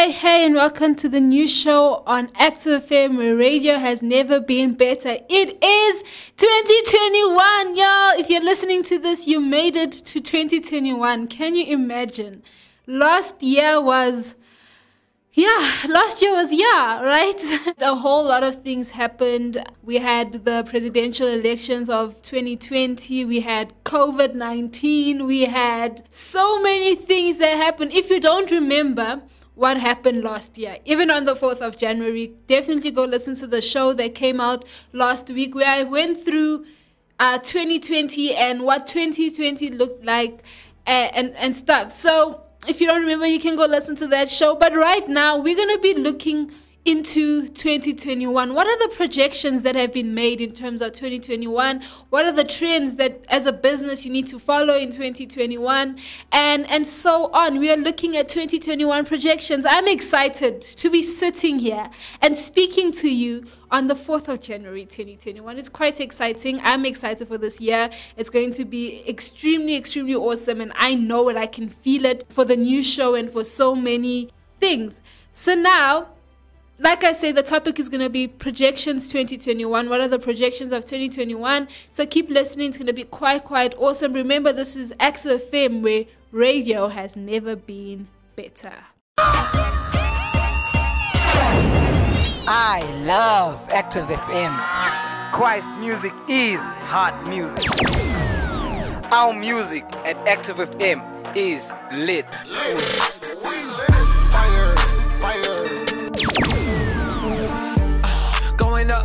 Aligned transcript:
hey, 0.00 0.12
hey, 0.12 0.46
and 0.46 0.54
welcome 0.54 0.94
to 0.94 1.10
the 1.10 1.20
new 1.20 1.46
show 1.46 2.02
on 2.06 2.30
Active 2.36 2.86
FM 2.86 3.18
where 3.18 3.36
radio 3.36 3.76
has 3.76 4.02
never 4.02 4.40
been 4.40 4.72
better. 4.72 5.18
It 5.28 5.62
is 5.62 6.02
2021, 6.38 7.76
y'all. 7.76 8.18
If 8.18 8.30
you're 8.30 8.42
listening 8.42 8.82
to 8.84 8.98
this, 8.98 9.26
you 9.26 9.40
made 9.40 9.76
it 9.76 9.92
to 9.92 10.18
2021. 10.22 11.26
Can 11.26 11.54
you 11.54 11.66
imagine? 11.66 12.42
Last 12.86 13.42
year 13.42 13.78
was 13.78 14.36
yeah, 15.34 15.70
last 15.86 16.22
year 16.22 16.32
was 16.32 16.50
yeah, 16.50 17.02
right? 17.02 17.74
a 17.78 17.94
whole 17.94 18.24
lot 18.24 18.42
of 18.42 18.62
things 18.62 18.92
happened. 18.92 19.62
We 19.82 19.98
had 19.98 20.46
the 20.46 20.64
presidential 20.66 21.28
elections 21.28 21.90
of 21.90 22.22
2020, 22.22 23.26
we 23.26 23.40
had 23.40 23.74
COVID 23.84 24.32
19, 24.34 25.26
we 25.26 25.42
had 25.42 26.02
so 26.08 26.58
many 26.62 26.96
things 26.96 27.36
that 27.36 27.54
happened. 27.56 27.92
If 27.92 28.08
you 28.08 28.18
don't 28.18 28.50
remember, 28.50 29.20
what 29.54 29.76
happened 29.76 30.22
last 30.22 30.56
year, 30.56 30.78
even 30.84 31.10
on 31.10 31.24
the 31.24 31.34
4th 31.34 31.58
of 31.58 31.76
January. 31.76 32.32
Definitely 32.46 32.90
go 32.90 33.04
listen 33.04 33.34
to 33.36 33.46
the 33.46 33.60
show 33.60 33.92
that 33.94 34.14
came 34.14 34.40
out 34.40 34.64
last 34.92 35.28
week 35.28 35.54
where 35.54 35.68
I 35.68 35.82
went 35.82 36.24
through 36.24 36.64
uh, 37.18 37.38
2020 37.38 38.34
and 38.34 38.62
what 38.62 38.86
2020 38.86 39.70
looked 39.70 40.04
like 40.04 40.42
and, 40.86 41.14
and, 41.14 41.36
and 41.36 41.54
stuff. 41.54 41.96
So 41.96 42.42
if 42.66 42.80
you 42.80 42.86
don't 42.86 43.02
remember, 43.02 43.26
you 43.26 43.40
can 43.40 43.56
go 43.56 43.66
listen 43.66 43.96
to 43.96 44.06
that 44.08 44.28
show. 44.28 44.54
But 44.54 44.74
right 44.74 45.06
now, 45.08 45.38
we're 45.38 45.56
going 45.56 45.74
to 45.74 45.80
be 45.80 45.94
looking 45.94 46.52
into 46.84 47.46
2021 47.48 48.54
what 48.54 48.66
are 48.66 48.88
the 48.88 48.94
projections 48.94 49.62
that 49.62 49.76
have 49.76 49.92
been 49.92 50.14
made 50.14 50.40
in 50.40 50.50
terms 50.50 50.80
of 50.80 50.92
2021 50.92 51.82
what 52.08 52.24
are 52.24 52.32
the 52.32 52.44
trends 52.44 52.94
that 52.94 53.22
as 53.28 53.46
a 53.46 53.52
business 53.52 54.06
you 54.06 54.10
need 54.10 54.26
to 54.26 54.38
follow 54.38 54.74
in 54.74 54.90
2021 54.90 55.98
and 56.32 56.66
and 56.70 56.86
so 56.86 57.30
on 57.32 57.58
we 57.58 57.70
are 57.70 57.76
looking 57.76 58.16
at 58.16 58.30
2021 58.30 59.04
projections 59.04 59.66
i'm 59.68 59.86
excited 59.86 60.62
to 60.62 60.88
be 60.88 61.02
sitting 61.02 61.58
here 61.58 61.90
and 62.22 62.34
speaking 62.34 62.90
to 62.90 63.10
you 63.10 63.46
on 63.70 63.86
the 63.86 63.94
4th 63.94 64.26
of 64.26 64.40
January 64.40 64.84
2021. 64.84 65.56
It's 65.56 65.68
quite 65.68 66.00
exciting. 66.00 66.60
I'm 66.64 66.84
excited 66.84 67.28
for 67.28 67.38
this 67.38 67.60
year. 67.60 67.88
It's 68.16 68.28
going 68.28 68.52
to 68.54 68.64
be 68.64 69.08
extremely, 69.08 69.76
extremely 69.76 70.16
awesome. 70.16 70.60
And 70.60 70.72
I 70.74 70.96
know 70.96 71.28
it. 71.28 71.36
I 71.36 71.46
can 71.46 71.68
feel 71.68 72.04
it 72.04 72.24
for 72.30 72.44
the 72.44 72.56
new 72.56 72.82
show 72.82 73.14
and 73.14 73.30
for 73.30 73.44
so 73.44 73.76
many 73.76 74.32
things. 74.58 75.00
So 75.34 75.54
now, 75.54 76.08
like 76.80 77.04
I 77.04 77.12
say, 77.12 77.30
the 77.30 77.42
topic 77.42 77.78
is 77.78 77.88
going 77.88 78.00
to 78.00 78.08
be 78.08 78.26
projections 78.26 79.08
2021. 79.08 79.88
What 79.88 80.00
are 80.00 80.08
the 80.08 80.18
projections 80.18 80.72
of 80.72 80.84
2021? 80.84 81.68
So 81.90 82.06
keep 82.06 82.28
listening. 82.30 82.68
It's 82.68 82.78
going 82.78 82.86
to 82.86 82.92
be 82.92 83.04
quite, 83.04 83.44
quite 83.44 83.74
awesome. 83.76 84.12
Remember, 84.14 84.52
this 84.52 84.76
is 84.76 84.92
Active 84.98 85.42
FM 85.42 85.82
where 85.82 86.06
radio 86.32 86.88
has 86.88 87.16
never 87.16 87.54
been 87.54 88.08
better. 88.34 88.72
I 92.52 92.82
love 93.04 93.68
Active 93.70 94.06
FM. 94.06 94.50
Christ 95.32 95.68
music 95.78 96.12
is 96.28 96.60
hot 96.60 97.28
music. 97.28 97.70
Our 99.12 99.34
music 99.34 99.84
at 100.06 100.16
Active 100.26 100.56
FM 100.56 101.36
is 101.36 101.72
lit. 101.92 102.32
Fire, 104.30 104.76
fire. 105.20 105.79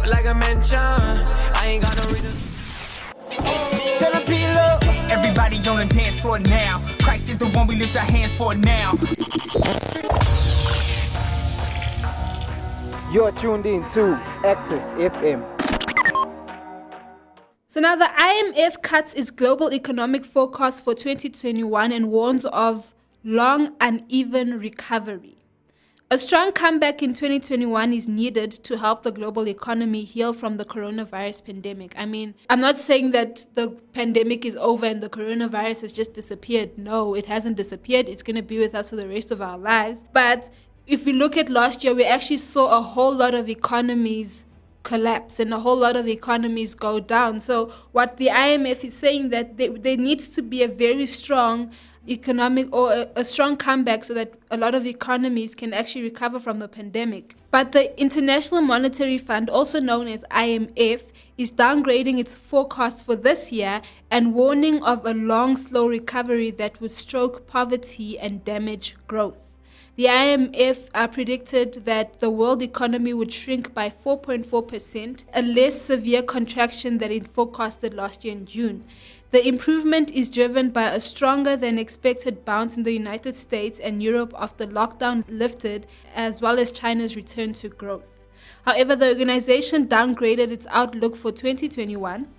Up 0.06 0.12
like 0.12 0.26
a 0.26 0.34
mansion. 0.34 0.80
I 0.80 1.68
ain't 1.68 1.84
got 1.84 1.98
no 1.98 2.04
reason. 2.06 2.32
Tell 3.98 4.12
the 4.12 4.24
people. 4.26 5.12
Everybody 5.12 5.58
on 5.68 5.88
the 5.88 5.94
dance 5.94 6.20
floor 6.20 6.40
now. 6.40 6.84
Christ 7.02 7.30
is 7.30 7.38
the 7.38 7.48
one 7.48 7.68
we 7.68 7.76
lift 7.76 7.96
our 7.96 8.02
hands 8.02 8.32
for 8.34 8.56
now. 8.56 8.94
You're 13.12 13.32
tuned 13.34 13.66
in 13.66 13.88
to 13.92 14.16
Active 14.44 14.82
FM. 15.00 15.44
So 17.68 17.80
now 17.82 17.96
the 17.96 18.06
IMF 18.06 18.82
cuts 18.82 19.14
its 19.14 19.32
global 19.32 19.74
economic 19.74 20.26
forecast 20.26 20.84
for 20.84 20.96
2021 20.96 21.92
and 21.92 22.10
warns 22.10 22.46
of 22.46 22.94
long 23.24 23.76
uneven 23.80 24.60
recovery. 24.60 25.38
A 26.12 26.20
strong 26.20 26.52
comeback 26.52 27.02
in 27.02 27.16
2021 27.16 27.92
is 27.92 28.08
needed 28.08 28.52
to 28.52 28.78
help 28.78 29.02
the 29.02 29.12
global 29.12 29.48
economy 29.48 30.04
heal 30.04 30.34
from 30.34 30.58
the 30.58 30.64
coronavirus 30.64 31.44
pandemic. 31.44 31.96
I 31.98 32.06
mean, 32.06 32.36
I'm 32.48 32.62
not 32.62 32.78
saying 32.78 33.10
that 33.12 33.48
the 33.56 33.70
pandemic 33.92 34.46
is 34.46 34.56
over 34.58 34.86
and 34.86 35.02
the 35.02 35.10
coronavirus 35.10 35.82
has 35.82 35.92
just 35.92 36.14
disappeared. 36.14 36.78
No, 36.78 37.16
it 37.16 37.26
hasn't 37.26 37.58
disappeared. 37.58 38.08
It's 38.08 38.22
going 38.22 38.36
to 38.36 38.44
be 38.44 38.60
with 38.60 38.76
us 38.76 38.92
for 38.92 38.98
the 38.98 39.08
rest 39.08 39.32
of 39.32 39.42
our 39.42 39.58
lives. 39.58 40.06
But 40.14 40.52
if 40.86 41.08
we 41.08 41.12
look 41.12 41.38
at 41.38 41.50
last 41.50 41.84
year, 41.84 41.96
we 41.96 42.06
actually 42.06 42.38
saw 42.38 42.78
a 42.78 42.84
whole 42.84 43.14
lot 43.14 43.34
of 43.34 43.50
economies 43.50 44.46
collapse 44.84 45.40
and 45.40 45.52
a 45.52 45.60
whole 45.60 45.76
lot 45.76 45.96
of 45.96 46.08
economies 46.08 46.76
go 46.76 47.00
down. 47.00 47.42
So 47.42 47.74
what 47.94 48.18
the 48.18 48.28
IMF 48.28 48.84
is 48.84 48.94
saying 48.94 49.30
that 49.30 49.58
there, 49.58 49.72
there 49.72 49.98
needs 49.98 50.28
to 50.30 50.44
be 50.44 50.62
a 50.62 50.68
very 50.68 51.08
strong 51.08 51.72
economic 52.08 52.68
or 52.74 52.94
a, 52.94 53.10
a, 53.16 53.24
strong 53.24 53.58
comeback 53.58 54.04
so 54.04 54.14
that 54.14 54.34
a 54.52 54.58
lot 54.58 54.76
of 54.76 54.86
economies 54.86 55.56
can 55.56 55.74
actually 55.74 56.04
recover 56.04 56.40
from 56.40 56.60
the 56.60 56.68
pandemic. 56.68 57.36
But 57.52 57.72
the 57.72 58.00
International 58.00 58.62
Monetary 58.62 59.18
Fund, 59.18 59.50
also 59.50 59.80
known 59.80 60.08
as 60.08 60.24
IMF, 60.32 61.02
is 61.38 61.52
downgrading 61.52 62.20
its 62.20 62.34
forecast 62.34 63.06
for 63.06 63.16
this 63.16 63.52
year 63.52 63.82
and 64.10 64.34
warning 64.34 64.82
of 64.84 65.06
a 65.06 65.14
long, 65.14 65.58
slow 65.58 65.88
recovery 65.88 66.52
that 66.52 66.80
would 66.80 66.92
stroke 66.92 67.48
poverty 67.48 68.18
and 68.18 68.46
damage 68.46 68.96
growth. 69.08 69.36
The 69.98 70.06
IMF 70.06 70.90
uh, 70.94 71.08
predicted 71.08 71.86
that 71.86 72.20
the 72.20 72.30
world 72.30 72.62
economy 72.62 73.14
would 73.14 73.32
shrink 73.32 73.74
by 73.74 73.90
4.4%, 73.90 75.24
a 75.34 75.42
less 75.42 75.82
severe 75.82 76.22
contraction 76.22 76.98
than 76.98 77.12
it 77.12 77.28
forecasted 77.28 77.94
last 77.94 78.26
year 78.26 78.34
in 78.34 78.46
June. 78.46 78.84
The 79.36 79.46
improvement 79.46 80.12
is 80.12 80.30
driven 80.30 80.70
by 80.70 80.92
a 80.92 81.02
stronger 81.02 81.58
than 81.58 81.78
expected 81.78 82.46
bounce 82.46 82.78
in 82.78 82.84
the 82.84 82.94
United 82.94 83.36
States 83.36 83.82
and 83.82 84.02
Europe 84.02 84.34
after 84.38 84.66
lockdown 84.66 85.26
lifted, 85.28 85.88
as 86.16 86.40
well 86.40 86.58
as 86.58 86.72
China's 86.72 87.18
return 87.18 87.52
to 87.56 87.68
growth. 87.68 88.08
However, 88.64 88.96
the 88.96 89.10
organization 89.10 89.90
downgraded 89.90 90.52
its 90.52 90.66
outlook 90.70 91.18
for 91.18 91.34
2021. 91.34 92.30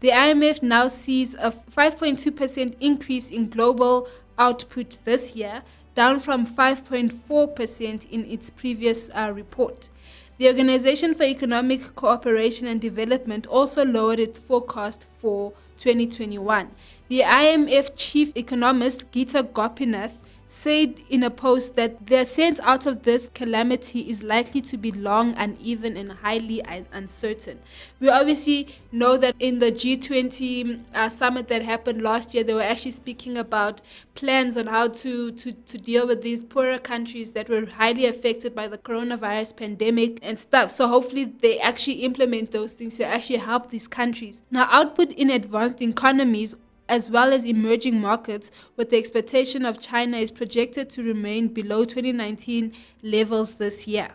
The 0.00 0.08
IMF 0.08 0.62
now 0.62 0.88
sees 0.88 1.34
a 1.34 1.52
5.2% 1.76 2.76
increase 2.80 3.28
in 3.28 3.50
global 3.50 4.08
output 4.38 4.96
this 5.04 5.36
year, 5.36 5.60
down 5.94 6.18
from 6.18 6.46
5.4% 6.46 8.10
in 8.10 8.24
its 8.24 8.48
previous 8.48 9.10
uh, 9.10 9.30
report. 9.34 9.90
The 10.38 10.46
Organization 10.46 11.14
for 11.14 11.24
Economic 11.24 11.94
Cooperation 11.94 12.66
and 12.66 12.80
Development 12.80 13.46
also 13.48 13.84
lowered 13.84 14.18
its 14.18 14.40
forecast 14.40 15.04
for 15.20 15.52
2021. 15.78 16.70
The 17.08 17.20
IMF 17.20 17.90
chief 17.96 18.32
economist 18.36 19.10
Gita 19.10 19.42
Gopinath 19.42 20.20
said 20.50 21.02
in 21.10 21.22
a 21.22 21.30
post 21.30 21.76
that 21.76 22.06
the 22.06 22.16
ascent 22.16 22.58
out 22.62 22.86
of 22.86 23.02
this 23.02 23.28
calamity 23.34 24.08
is 24.08 24.22
likely 24.22 24.62
to 24.62 24.78
be 24.78 24.90
long, 24.90 25.34
uneven, 25.36 25.94
and 25.96 26.10
highly 26.10 26.62
uncertain. 26.90 27.60
We 28.00 28.08
obviously 28.08 28.74
know 28.90 29.18
that 29.18 29.36
in 29.38 29.58
the 29.58 29.70
G20 29.70 30.80
uh, 30.94 31.08
summit 31.10 31.48
that 31.48 31.60
happened 31.62 32.02
last 32.02 32.32
year, 32.32 32.42
they 32.42 32.54
were 32.54 32.62
actually 32.62 32.92
speaking 32.92 33.36
about 33.36 33.82
plans 34.14 34.56
on 34.56 34.68
how 34.68 34.88
to, 34.88 35.30
to, 35.32 35.52
to 35.52 35.78
deal 35.78 36.06
with 36.06 36.22
these 36.22 36.40
poorer 36.40 36.78
countries 36.78 37.32
that 37.32 37.50
were 37.50 37.66
highly 37.66 38.06
affected 38.06 38.54
by 38.54 38.66
the 38.66 38.78
coronavirus 38.78 39.54
pandemic 39.54 40.18
and 40.22 40.38
stuff. 40.38 40.74
So 40.74 40.88
hopefully 40.88 41.26
they 41.26 41.60
actually 41.60 42.04
implement 42.04 42.52
those 42.52 42.72
things 42.72 42.96
to 42.96 43.04
actually 43.04 43.38
help 43.38 43.70
these 43.70 43.86
countries. 43.86 44.40
Now, 44.50 44.66
output 44.70 45.12
in 45.12 45.28
advanced 45.28 45.82
economies 45.82 46.54
as 46.88 47.10
well 47.10 47.32
as 47.32 47.44
emerging 47.44 48.00
markets, 48.00 48.50
with 48.76 48.90
the 48.90 48.96
expectation 48.96 49.64
of 49.64 49.80
China 49.80 50.16
is 50.16 50.32
projected 50.32 50.88
to 50.90 51.02
remain 51.02 51.48
below 51.48 51.84
2019 51.84 52.72
levels 53.02 53.54
this 53.54 53.86
year. 53.86 54.10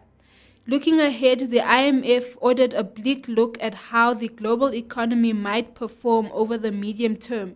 Looking 0.65 0.99
ahead, 0.99 1.51
the 1.51 1.59
IMF 1.59 2.37
ordered 2.37 2.73
a 2.73 2.83
bleak 2.83 3.27
look 3.27 3.57
at 3.61 3.73
how 3.73 4.13
the 4.13 4.29
global 4.29 4.73
economy 4.73 5.33
might 5.33 5.75
perform 5.75 6.29
over 6.31 6.57
the 6.57 6.71
medium 6.71 7.17
term, 7.17 7.55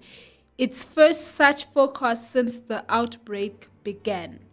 its 0.57 0.83
first 0.83 1.21
such 1.21 1.65
forecast 1.65 2.29
since 2.31 2.57
the 2.57 2.83
outbreak 2.89 3.69
began. 3.83 4.46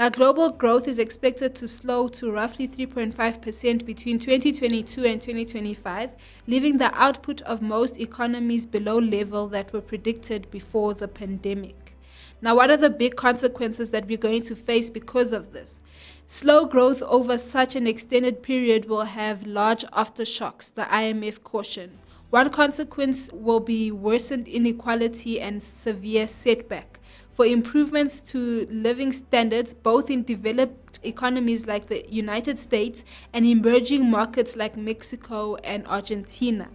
Now, 0.00 0.08
global 0.08 0.48
growth 0.48 0.88
is 0.88 0.98
expected 0.98 1.54
to 1.56 1.68
slow 1.68 2.08
to 2.08 2.32
roughly 2.32 2.66
3.5% 2.66 3.84
between 3.84 4.18
2022 4.18 5.04
and 5.04 5.20
2025, 5.20 6.12
leaving 6.46 6.78
the 6.78 6.90
output 6.98 7.42
of 7.42 7.60
most 7.60 7.98
economies 7.98 8.64
below 8.64 8.98
level 8.98 9.46
that 9.48 9.74
were 9.74 9.82
predicted 9.82 10.50
before 10.50 10.94
the 10.94 11.06
pandemic. 11.06 11.98
Now, 12.40 12.56
what 12.56 12.70
are 12.70 12.78
the 12.78 12.88
big 12.88 13.16
consequences 13.16 13.90
that 13.90 14.06
we're 14.06 14.16
going 14.16 14.40
to 14.44 14.56
face 14.56 14.88
because 14.88 15.34
of 15.34 15.52
this? 15.52 15.80
Slow 16.26 16.64
growth 16.64 17.02
over 17.02 17.36
such 17.36 17.76
an 17.76 17.86
extended 17.86 18.42
period 18.42 18.88
will 18.88 19.04
have 19.04 19.46
large 19.46 19.84
aftershocks, 19.88 20.72
the 20.72 20.84
IMF 20.84 21.42
cautioned. 21.42 21.98
One 22.30 22.48
consequence 22.48 23.28
will 23.34 23.60
be 23.60 23.90
worsened 23.90 24.48
inequality 24.48 25.38
and 25.38 25.62
severe 25.62 26.26
setback 26.26 27.00
for 27.34 27.46
improvements 27.46 28.20
to 28.20 28.66
living 28.70 29.12
standards 29.12 29.72
both 29.72 30.10
in 30.10 30.22
developed 30.22 30.98
economies 31.02 31.66
like 31.66 31.88
the 31.88 32.04
United 32.08 32.58
States 32.58 33.04
and 33.32 33.46
emerging 33.46 34.10
markets 34.10 34.56
like 34.56 34.76
Mexico 34.76 35.56
and 35.56 35.86
Argentina. 35.86 36.68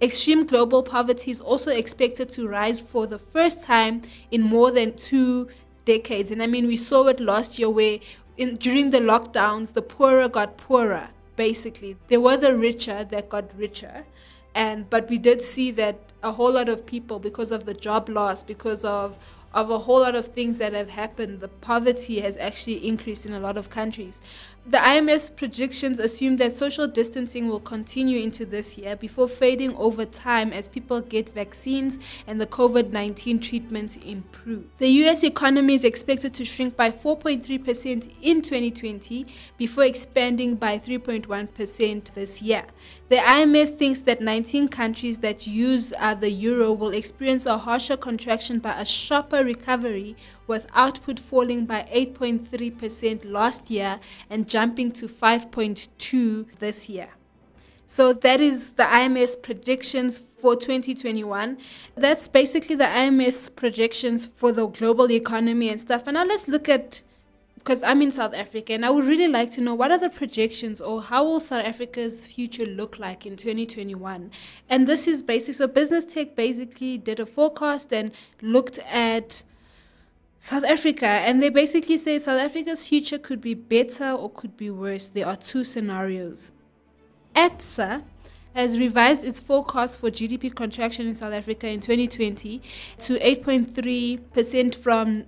Extreme 0.00 0.46
global 0.46 0.82
poverty 0.82 1.30
is 1.30 1.40
also 1.40 1.70
expected 1.70 2.28
to 2.28 2.46
rise 2.46 2.80
for 2.80 3.06
the 3.06 3.18
first 3.18 3.62
time 3.62 4.02
in 4.30 4.42
more 4.42 4.70
than 4.70 4.96
two 4.96 5.48
decades. 5.84 6.30
And 6.30 6.42
I 6.42 6.46
mean, 6.46 6.66
we 6.66 6.76
saw 6.76 7.06
it 7.06 7.20
last 7.20 7.58
year 7.58 7.70
where 7.70 7.98
in, 8.36 8.54
during 8.56 8.90
the 8.90 8.98
lockdowns, 8.98 9.72
the 9.72 9.82
poorer 9.82 10.28
got 10.28 10.56
poorer, 10.56 11.08
basically. 11.36 11.96
There 12.08 12.20
were 12.20 12.36
the 12.36 12.56
richer 12.56 13.04
that 13.04 13.28
got 13.28 13.56
richer. 13.56 14.04
And 14.54 14.88
but 14.90 15.08
we 15.08 15.18
did 15.18 15.42
see 15.42 15.70
that 15.72 15.98
a 16.22 16.32
whole 16.32 16.52
lot 16.52 16.68
of 16.68 16.86
people, 16.86 17.18
because 17.18 17.50
of 17.50 17.64
the 17.64 17.74
job 17.74 18.08
loss, 18.08 18.42
because 18.44 18.84
of 18.84 19.16
of 19.54 19.70
a 19.70 19.78
whole 19.78 20.00
lot 20.00 20.16
of 20.16 20.26
things 20.26 20.58
that 20.58 20.72
have 20.72 20.90
happened, 20.90 21.40
the 21.40 21.48
poverty 21.48 22.20
has 22.20 22.36
actually 22.36 22.86
increased 22.86 23.24
in 23.24 23.32
a 23.32 23.40
lot 23.40 23.56
of 23.56 23.70
countries. 23.70 24.20
The 24.66 24.78
IMF's 24.78 25.28
predictions 25.28 25.98
assume 25.98 26.38
that 26.38 26.56
social 26.56 26.88
distancing 26.88 27.48
will 27.48 27.60
continue 27.60 28.22
into 28.22 28.46
this 28.46 28.78
year 28.78 28.96
before 28.96 29.28
fading 29.28 29.76
over 29.76 30.06
time 30.06 30.54
as 30.54 30.68
people 30.68 31.02
get 31.02 31.30
vaccines 31.34 31.98
and 32.26 32.40
the 32.40 32.46
COVID 32.46 32.90
19 32.90 33.40
treatments 33.40 33.96
improve. 33.96 34.64
The 34.78 34.88
US 35.04 35.22
economy 35.22 35.74
is 35.74 35.84
expected 35.84 36.32
to 36.34 36.46
shrink 36.46 36.76
by 36.76 36.90
4.3% 36.90 38.10
in 38.22 38.40
2020 38.40 39.26
before 39.58 39.84
expanding 39.84 40.56
by 40.56 40.78
3.1% 40.78 42.14
this 42.14 42.40
year. 42.40 42.64
The 43.10 43.16
IMF 43.16 43.76
thinks 43.76 44.00
that 44.00 44.22
19 44.22 44.68
countries 44.68 45.18
that 45.18 45.46
use 45.46 45.92
uh, 45.98 46.14
the 46.14 46.30
euro 46.30 46.72
will 46.72 46.94
experience 46.94 47.44
a 47.44 47.58
harsher 47.58 47.98
contraction 47.98 48.60
but 48.60 48.80
a 48.80 48.86
sharper 48.86 49.43
recovery 49.44 50.16
with 50.46 50.66
output 50.74 51.20
falling 51.20 51.66
by 51.66 51.88
8.3% 51.92 53.30
last 53.30 53.70
year 53.70 54.00
and 54.28 54.48
jumping 54.48 54.90
to 54.92 55.06
5.2 55.06 56.46
this 56.58 56.88
year. 56.88 57.08
So 57.86 58.12
that 58.12 58.40
is 58.40 58.70
the 58.70 58.84
IMF 58.84 59.42
predictions 59.42 60.18
for 60.18 60.56
2021. 60.56 61.58
That's 61.96 62.28
basically 62.28 62.76
the 62.76 62.84
IMF 62.84 63.54
projections 63.54 64.26
for 64.26 64.52
the 64.52 64.66
global 64.66 65.10
economy 65.12 65.68
and 65.68 65.80
stuff. 65.80 66.02
And 66.06 66.14
now 66.14 66.24
let's 66.24 66.48
look 66.48 66.68
at 66.68 67.02
because 67.64 67.82
I'm 67.82 68.02
in 68.02 68.10
South 68.10 68.34
Africa 68.34 68.74
and 68.74 68.84
I 68.84 68.90
would 68.90 69.06
really 69.06 69.26
like 69.26 69.48
to 69.52 69.62
know 69.62 69.74
what 69.74 69.90
are 69.90 69.96
the 69.96 70.10
projections 70.10 70.82
or 70.82 71.00
how 71.00 71.24
will 71.24 71.40
South 71.40 71.64
Africa's 71.64 72.26
future 72.26 72.66
look 72.66 72.98
like 72.98 73.24
in 73.24 73.36
2021. 73.36 74.30
And 74.68 74.86
this 74.86 75.08
is 75.08 75.22
basic. 75.22 75.54
So 75.54 75.66
Business 75.66 76.04
Tech 76.04 76.36
basically 76.36 76.98
did 76.98 77.20
a 77.20 77.24
forecast 77.24 77.90
and 77.90 78.12
looked 78.42 78.78
at 78.80 79.44
South 80.40 80.64
Africa, 80.64 81.06
and 81.06 81.42
they 81.42 81.48
basically 81.48 81.96
say 81.96 82.18
South 82.18 82.38
Africa's 82.38 82.86
future 82.86 83.16
could 83.18 83.40
be 83.40 83.54
better 83.54 84.10
or 84.10 84.28
could 84.28 84.58
be 84.58 84.68
worse. 84.68 85.08
There 85.08 85.26
are 85.26 85.36
two 85.36 85.64
scenarios. 85.64 86.50
ABSA 87.34 88.02
has 88.54 88.76
revised 88.76 89.24
its 89.24 89.40
forecast 89.40 89.98
for 89.98 90.10
GDP 90.10 90.54
contraction 90.54 91.06
in 91.06 91.14
South 91.14 91.32
Africa 91.32 91.66
in 91.66 91.80
2020 91.80 92.60
to 92.98 93.18
8.3% 93.18 94.74
from 94.74 95.24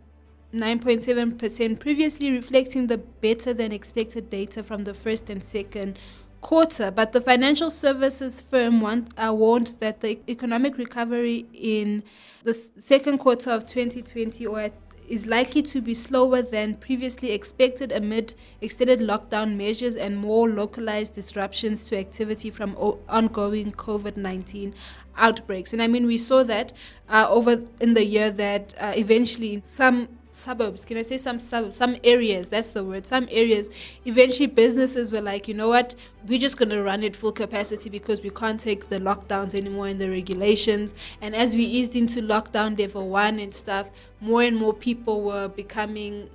9.7% 0.55 1.79
previously, 1.79 2.31
reflecting 2.31 2.87
the 2.87 2.99
better 2.99 3.53
than 3.53 3.73
expected 3.73 4.31
data 4.31 4.63
from 4.63 4.85
the 4.85 4.95
first 4.95 5.29
and 5.29 5.43
second 5.43 5.99
quarter. 6.41 6.91
But 6.91 7.13
the 7.13 7.21
financial 7.21 7.71
services 7.71 8.41
firm 8.41 8.81
want, 8.81 9.13
uh, 9.19 9.35
warned 9.35 9.75
that 9.81 10.01
the 10.01 10.19
economic 10.29 10.79
recovery 10.79 11.47
in 11.53 12.05
the 12.45 12.59
second 12.83 13.19
quarter 13.19 13.51
of 13.51 13.67
2020 13.67 14.47
or 14.47 14.71
is 15.09 15.27
likely 15.27 15.63
to 15.63 15.81
be 15.81 15.95
slower 15.95 16.43
than 16.43 16.75
previously 16.75 17.31
expected 17.31 17.93
amid 17.93 18.35
extended 18.61 19.01
lockdown 19.01 19.57
measures 19.57 19.97
and 19.97 20.17
more 20.19 20.49
localized 20.49 21.15
disruptions 21.15 21.89
to 21.89 21.99
activity 21.99 22.51
from 22.51 22.77
o- 22.79 22.99
ongoing 23.09 23.73
COVID 23.73 24.17
19 24.17 24.75
outbreaks. 25.17 25.73
And 25.73 25.83
I 25.83 25.87
mean, 25.87 26.07
we 26.07 26.19
saw 26.19 26.43
that 26.45 26.73
uh, 27.09 27.27
over 27.29 27.63
in 27.81 27.95
the 27.95 28.05
year 28.05 28.31
that 28.31 28.75
uh, 28.79 28.93
eventually 28.97 29.63
some 29.65 30.09
suburbs. 30.37 30.85
Can 30.85 30.97
i 30.97 31.03
say 31.03 31.19
some 31.19 31.41
suburbs 31.41 31.77
some 31.77 31.97
areas? 32.05 32.49
That's 32.49 32.71
the 32.71 32.85
word. 32.85 33.07
Some 33.07 33.29
areas 33.31 33.71
eventually 34.05 34.47
businesses 34.47 35.13
were 35.13 35.21
like 35.21 35.49
you 35.49 35.55
know 35.55 35.69
what? 35.69 35.95
We're 36.27 36.41
just 36.41 36.57
going 36.57 36.71
to 36.71 36.83
run 36.83 37.05
at 37.05 37.15
full 37.15 37.33
capacity 37.33 37.89
because 37.89 38.23
we 38.23 38.31
can't 38.31 38.59
take 38.59 38.89
the 38.89 38.99
lockdowns 38.99 39.55
anymore 39.55 39.87
and 39.89 40.01
the 40.01 40.11
regulations. 40.11 40.95
And 41.21 41.37
as 41.37 41.55
we 41.55 41.63
eased 41.63 41.95
into 41.95 42.21
lockdown 42.21 42.79
level 42.79 43.09
one 43.09 43.39
and 43.39 43.55
stuff 43.55 43.91
more 44.21 44.43
and 44.43 44.57
more 44.57 44.73
people 44.73 45.23
were 45.23 45.49
becoming 45.49 46.29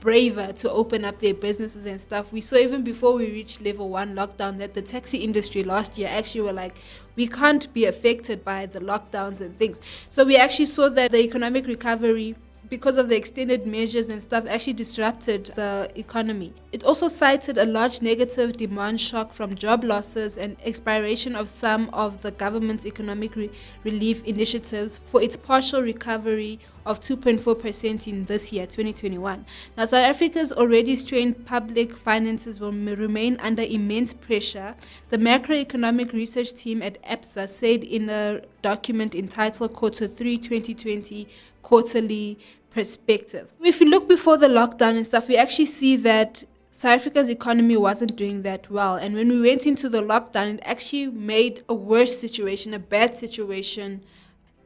braver 0.00 0.52
to 0.52 0.70
open 0.70 1.04
up 1.04 1.20
their 1.20 1.34
businesses 1.34 1.86
and 1.86 2.00
stuff. 2.00 2.32
We 2.32 2.40
saw 2.40 2.56
even 2.56 2.82
before 2.82 3.14
we 3.14 3.26
reached 3.30 3.60
level 3.60 3.88
one 3.88 4.14
lockdown 4.14 4.58
that 4.58 4.74
the 4.74 4.82
taxi 4.82 5.18
industry 5.18 5.64
last 5.64 5.98
year 5.98 6.08
actually 6.08 6.42
were 6.42 6.52
like, 6.52 6.76
we 7.16 7.26
can't 7.26 7.72
be 7.72 7.86
affected 7.86 8.44
by 8.44 8.66
the 8.66 8.78
lockdowns 8.78 9.40
and 9.40 9.58
things. 9.58 9.80
So 10.08 10.24
we 10.24 10.36
actually 10.36 10.66
saw 10.66 10.88
that 10.90 11.10
the 11.10 11.18
economic 11.18 11.66
recovery 11.66 12.36
because 12.68 12.98
of 12.98 13.08
the 13.08 13.16
extended 13.16 13.66
measures 13.66 14.08
and 14.08 14.22
stuff, 14.22 14.44
actually 14.48 14.72
disrupted 14.72 15.46
the 15.56 15.90
economy. 15.94 16.52
It 16.72 16.84
also 16.84 17.08
cited 17.08 17.58
a 17.58 17.64
large 17.64 18.02
negative 18.02 18.52
demand 18.52 19.00
shock 19.00 19.32
from 19.32 19.54
job 19.54 19.84
losses 19.84 20.36
and 20.36 20.56
expiration 20.64 21.36
of 21.36 21.48
some 21.48 21.90
of 21.92 22.22
the 22.22 22.30
government's 22.30 22.86
economic 22.86 23.36
re- 23.36 23.50
relief 23.84 24.22
initiatives 24.24 25.00
for 25.06 25.22
its 25.22 25.36
partial 25.36 25.82
recovery 25.82 26.58
of 26.86 27.00
2.4% 27.00 28.06
in 28.06 28.24
this 28.26 28.52
year, 28.52 28.64
2021. 28.64 29.44
Now, 29.76 29.84
South 29.84 30.04
Africa's 30.04 30.52
already 30.52 30.94
strained 30.94 31.44
public 31.44 31.96
finances 31.96 32.60
will 32.60 32.72
remain 32.72 33.36
under 33.40 33.62
immense 33.62 34.14
pressure. 34.14 34.76
The 35.10 35.18
macroeconomic 35.18 36.12
research 36.12 36.54
team 36.54 36.82
at 36.82 37.02
ABSA 37.02 37.48
said 37.48 37.82
in 37.82 38.08
a 38.08 38.42
document 38.62 39.14
entitled 39.14 39.74
Quarter 39.74 40.06
3 40.06 40.38
2020 40.38 41.28
Quarterly 41.66 42.38
Perspective. 42.70 43.56
If 43.60 43.80
you 43.80 43.90
look 43.90 44.08
before 44.08 44.36
the 44.36 44.46
lockdown 44.46 44.96
and 44.96 45.04
stuff, 45.04 45.26
we 45.26 45.36
actually 45.36 45.66
see 45.66 45.96
that 45.96 46.44
South 46.70 47.00
Africa's 47.00 47.28
economy 47.28 47.76
wasn't 47.76 48.14
doing 48.14 48.42
that 48.42 48.70
well. 48.70 48.94
And 48.94 49.16
when 49.16 49.28
we 49.30 49.40
went 49.40 49.66
into 49.66 49.88
the 49.88 50.00
lockdown, 50.00 50.54
it 50.54 50.60
actually 50.62 51.08
made 51.08 51.64
a 51.68 51.74
worse 51.74 52.20
situation, 52.20 52.72
a 52.72 52.78
bad 52.78 53.18
situation. 53.18 54.04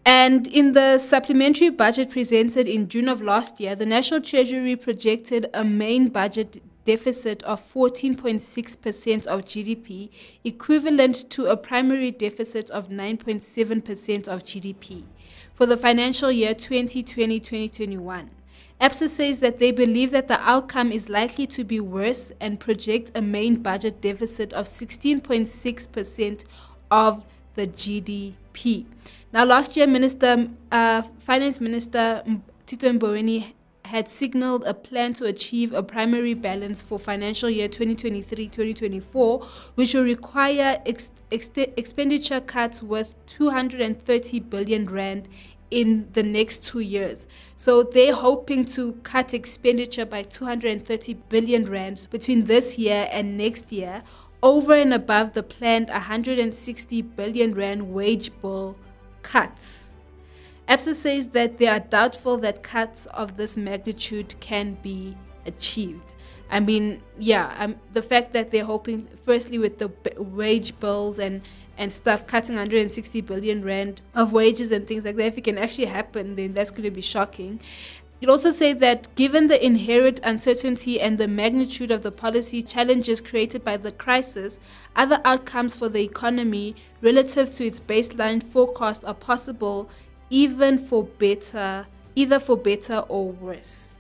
And 0.05 0.47
in 0.47 0.75
the 0.75 0.99
supplementary 0.99 1.71
budget 1.71 2.11
presented 2.11 2.69
in 2.69 2.87
June 2.87 3.09
of 3.09 3.23
last 3.23 3.61
year, 3.61 3.75
the 3.75 3.87
National 3.87 4.21
Treasury 4.21 4.77
projected 4.77 5.49
a 5.55 5.65
main 5.65 6.09
budget 6.09 6.63
deficit 6.85 7.43
of 7.45 7.63
14.6% 7.73 9.27
of 9.27 9.47
GDP, 9.47 10.11
equivalent 10.45 11.31
to 11.31 11.47
a 11.47 11.57
primary 11.57 12.11
deficit 12.11 12.69
of 12.69 12.89
9.7% 12.91 14.29
of 14.29 14.45
GDP 14.45 15.05
for 15.61 15.67
the 15.67 15.77
financial 15.77 16.33
year 16.33 16.55
2020 16.55 17.39
2021. 17.39 18.31
ABSA 18.81 19.11
says 19.11 19.41
that 19.41 19.59
they 19.59 19.71
believe 19.71 20.11
that 20.11 20.27
the 20.27 20.41
outcome 20.41 20.91
is 20.91 21.11
likely 21.11 21.47
to 21.49 21.65
be 21.65 21.79
worse 21.79 22.33
and 22.41 22.59
project 22.59 23.11
a 23.15 23.21
main 23.21 23.57
budget 23.57 24.01
deficit 24.01 24.55
of 24.55 24.67
16.6% 24.67 26.45
of 26.91 27.27
the 27.57 27.67
GDP. 27.67 28.87
Now, 29.35 29.45
last 29.45 29.77
year, 29.77 29.87
Minister, 29.87 30.49
uh, 30.73 31.03
Finance 31.27 31.61
Minister 31.61 32.25
Tito 32.65 32.91
Mboweni 32.91 33.53
had 33.91 34.09
signaled 34.09 34.63
a 34.65 34.73
plan 34.73 35.13
to 35.15 35.25
achieve 35.25 35.73
a 35.73 35.83
primary 35.83 36.33
balance 36.33 36.81
for 36.81 36.97
financial 36.97 37.51
year 37.51 37.69
2023-2024, 37.69 39.45
which 39.75 39.95
will 39.95 40.05
require 40.05 40.81
ex- 40.87 41.11
ex- 41.33 41.51
expenditure 41.57 42.41
cuts 42.41 42.85
worth 42.85 43.17
230 43.27 44.41
billion 44.41 44.89
rand 44.89 45.29
in 45.73 46.09
the 46.13 46.23
next 46.23 46.63
two 46.63 46.79
years. 46.79 47.27
So 47.57 47.83
they're 47.83 48.15
hoping 48.15 48.65
to 48.77 48.93
cut 49.03 49.35
expenditure 49.35 50.07
by 50.07 50.23
230 50.23 51.15
billion 51.29 51.69
rands 51.69 52.07
between 52.07 52.45
this 52.45 52.79
year 52.79 53.09
and 53.11 53.37
next 53.37 53.73
year, 53.73 54.05
over 54.41 54.75
and 54.75 54.95
above 54.95 55.33
the 55.33 55.43
planned 55.43 55.89
160 55.89 57.03
billion 57.03 57.55
rand 57.55 57.93
wage 57.93 58.31
bill 58.41 58.77
cuts. 59.23 59.90
ABSA 60.71 60.95
says 60.95 61.29
that 61.29 61.59
they 61.59 61.67
are 61.67 61.81
doubtful 61.81 62.39
that 62.39 62.63
cuts 62.63 63.07
of 63.07 63.37
this 63.37 63.57
magnitude 63.57 64.37
can 64.39 64.75
be 64.83 65.17
achieved. 65.45 66.05
I 66.49 66.61
mean, 66.61 67.03
yeah, 67.19 67.53
um, 67.59 67.75
the 67.93 68.03
fact 68.03 68.33
that 68.35 68.53
they're 68.53 68.65
hoping, 68.65 69.09
firstly, 69.25 69.59
with 69.59 69.79
the 69.79 69.89
b- 69.89 70.13
wage 70.17 70.79
bills 70.79 71.19
and 71.19 71.43
and 71.77 71.93
stuff, 71.93 72.27
cutting 72.27 72.57
160 72.57 73.23
billion 73.23 73.65
rand 73.65 74.03
of 74.15 74.33
wages 74.33 74.71
and 74.71 74.87
things 74.87 75.05
like 75.07 75.17
that, 75.17 75.27
if 75.27 75.39
it 75.39 75.45
can 75.45 75.57
actually 75.57 75.87
happen, 75.87 76.37
then 76.37 76.53
that's 76.53 76.71
going 76.71 76.83
to 76.83 76.91
be 76.91 77.01
shocking. 77.01 77.59
It 78.21 78.29
also 78.29 78.51
say 78.51 78.75
that 78.75 79.13
given 79.15 79.49
the 79.49 79.65
inherent 79.65 80.21
uncertainty 80.23 81.01
and 81.01 81.17
the 81.17 81.27
magnitude 81.27 81.91
of 81.91 82.03
the 82.03 82.13
policy 82.13 82.63
challenges 82.63 83.23
created 83.23 83.65
by 83.65 83.79
the 83.79 83.93
crisis, 83.93 84.59
other 84.95 85.23
outcomes 85.25 85.79
for 85.79 85.89
the 85.89 86.03
economy 86.03 86.77
relative 87.01 87.55
to 87.55 87.67
its 87.67 87.81
baseline 87.81 88.43
forecast 88.43 89.03
are 89.07 89.15
possible 89.15 89.89
even 90.31 90.79
for 90.79 91.05
better, 91.05 91.87
either 92.15 92.39
for 92.39 92.57
better 92.57 92.99
or 93.09 93.31
worse. 93.33 93.97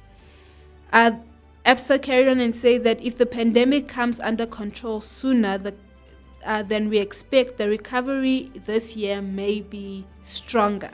Uh, 0.93 1.13
ABSA 1.67 2.01
carried 2.01 2.29
on 2.29 2.41
and 2.41 2.55
said 2.55 2.85
that 2.85 3.01
if 3.03 3.19
the 3.19 3.27
pandemic 3.27 3.87
comes 3.87 4.19
under 4.19 4.47
control 4.47 5.01
sooner 5.01 5.59
the, 5.59 5.75
uh, 6.45 6.63
than 6.63 6.89
we 6.89 6.99
expect, 6.99 7.59
the 7.59 7.69
recovery 7.69 8.51
this 8.65 8.97
year 8.97 9.21
may 9.21 9.61
be 9.61 10.07
stronger. 10.23 10.93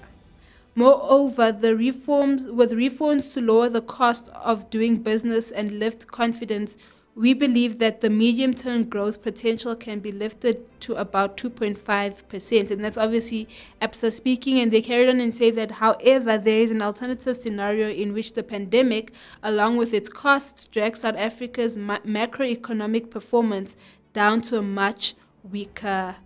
Moreover, 0.74 1.52
the 1.52 1.74
reforms 1.76 2.46
with 2.48 2.72
reforms 2.72 3.32
to 3.32 3.40
lower 3.40 3.68
the 3.68 3.80
cost 3.80 4.28
of 4.30 4.68
doing 4.68 4.96
business 5.02 5.50
and 5.50 5.78
lift 5.78 6.06
confidence, 6.06 6.76
we 7.16 7.32
believe 7.32 7.78
that 7.78 8.02
the 8.02 8.10
medium 8.10 8.52
term 8.52 8.84
growth 8.84 9.22
potential 9.22 9.74
can 9.74 10.00
be 10.00 10.12
lifted 10.12 10.62
to 10.80 10.94
about 10.96 11.38
2.5%. 11.38 12.70
And 12.70 12.84
that's 12.84 12.98
obviously 12.98 13.48
ABSA 13.80 14.12
speaking. 14.12 14.58
And 14.60 14.70
they 14.70 14.82
carried 14.82 15.08
on 15.08 15.18
and 15.18 15.34
say 15.34 15.50
that, 15.52 15.70
however, 15.72 16.36
there 16.36 16.60
is 16.60 16.70
an 16.70 16.82
alternative 16.82 17.38
scenario 17.38 17.88
in 17.88 18.12
which 18.12 18.34
the 18.34 18.42
pandemic, 18.42 19.12
along 19.42 19.78
with 19.78 19.94
its 19.94 20.10
costs, 20.10 20.66
drags 20.66 21.00
South 21.00 21.16
Africa's 21.16 21.74
ma- 21.74 22.00
macroeconomic 22.00 23.10
performance 23.10 23.78
down 24.12 24.42
to 24.42 24.58
a 24.58 24.62
much 24.62 25.14
weaker 25.42 26.16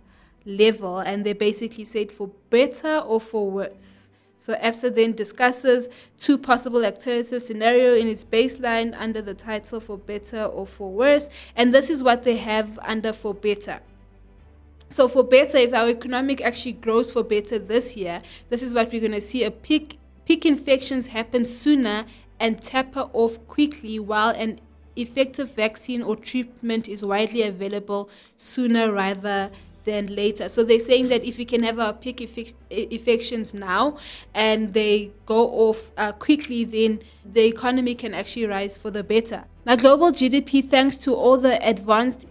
level. 0.43 0.99
And 0.99 1.25
they 1.25 1.33
basically 1.33 1.85
said 1.85 2.11
for 2.11 2.31
better 2.49 2.97
or 2.97 3.21
for 3.21 3.49
worse. 3.49 4.09
So 4.41 4.55
ABSA 4.55 4.95
then 4.95 5.11
discusses 5.13 5.87
two 6.17 6.35
possible 6.35 6.83
alternative 6.83 7.43
scenario 7.43 7.93
in 7.93 8.07
its 8.07 8.23
baseline 8.23 8.91
under 8.97 9.21
the 9.21 9.35
title 9.35 9.79
for 9.79 9.99
better 9.99 10.45
or 10.45 10.65
for 10.65 10.91
worse, 10.91 11.29
and 11.55 11.71
this 11.71 11.91
is 11.91 12.01
what 12.01 12.23
they 12.23 12.37
have 12.37 12.79
under 12.81 13.13
for 13.13 13.35
better. 13.35 13.81
So 14.89 15.07
for 15.07 15.23
better, 15.23 15.59
if 15.59 15.75
our 15.75 15.89
economic 15.89 16.41
actually 16.41 16.71
grows 16.71 17.11
for 17.11 17.21
better 17.21 17.59
this 17.59 17.95
year, 17.95 18.23
this 18.49 18.63
is 18.63 18.73
what 18.73 18.91
we're 18.91 18.99
going 18.99 19.11
to 19.11 19.21
see 19.21 19.43
a 19.43 19.51
peak 19.51 19.99
peak 20.25 20.43
infections 20.43 21.09
happen 21.09 21.45
sooner 21.45 22.05
and 22.39 22.63
taper 22.63 23.11
off 23.13 23.37
quickly 23.47 23.99
while 23.99 24.29
an 24.29 24.59
effective 24.95 25.51
vaccine 25.53 26.01
or 26.01 26.15
treatment 26.15 26.89
is 26.89 27.05
widely 27.05 27.43
available 27.43 28.09
sooner 28.37 28.91
rather 28.91 29.51
than 29.85 30.15
later. 30.15 30.49
So 30.49 30.63
they're 30.63 30.79
saying 30.79 31.09
that 31.09 31.23
if 31.23 31.37
we 31.37 31.45
can 31.45 31.63
have 31.63 31.79
our 31.79 31.93
peak 31.93 32.21
infections 32.69 33.53
now 33.53 33.97
and 34.33 34.73
they 34.73 35.11
go 35.25 35.49
off 35.49 35.91
uh, 35.97 36.11
quickly, 36.13 36.63
then 36.63 36.99
the 37.25 37.45
economy 37.45 37.95
can 37.95 38.13
actually 38.13 38.45
rise 38.45 38.77
for 38.77 38.91
the 38.91 39.03
better. 39.03 39.45
Now, 39.65 39.75
global 39.75 40.11
GDP, 40.11 40.67
thanks 40.67 40.97
to 40.97 41.13
all 41.13 41.37
the 41.37 41.57
advanced 41.67 42.25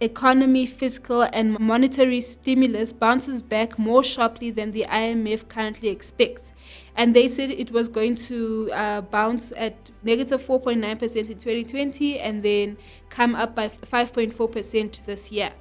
economy, 0.00 0.66
fiscal, 0.66 1.22
and 1.22 1.58
monetary 1.58 2.20
stimulus, 2.20 2.92
bounces 2.92 3.40
back 3.40 3.78
more 3.78 4.02
sharply 4.02 4.50
than 4.50 4.72
the 4.72 4.84
IMF 4.88 5.48
currently 5.48 5.88
expects. 5.88 6.52
And 6.96 7.14
they 7.16 7.26
said 7.26 7.50
it 7.50 7.72
was 7.72 7.88
going 7.88 8.16
to 8.28 8.70
uh, 8.72 9.00
bounce 9.00 9.52
at 9.56 9.90
negative 10.02 10.42
4.9% 10.42 10.76
in 11.16 11.26
2020 11.26 12.20
and 12.20 12.42
then 12.42 12.76
come 13.08 13.34
up 13.34 13.54
by 13.54 13.68
5.4% 13.68 15.04
this 15.04 15.32
year. 15.32 15.52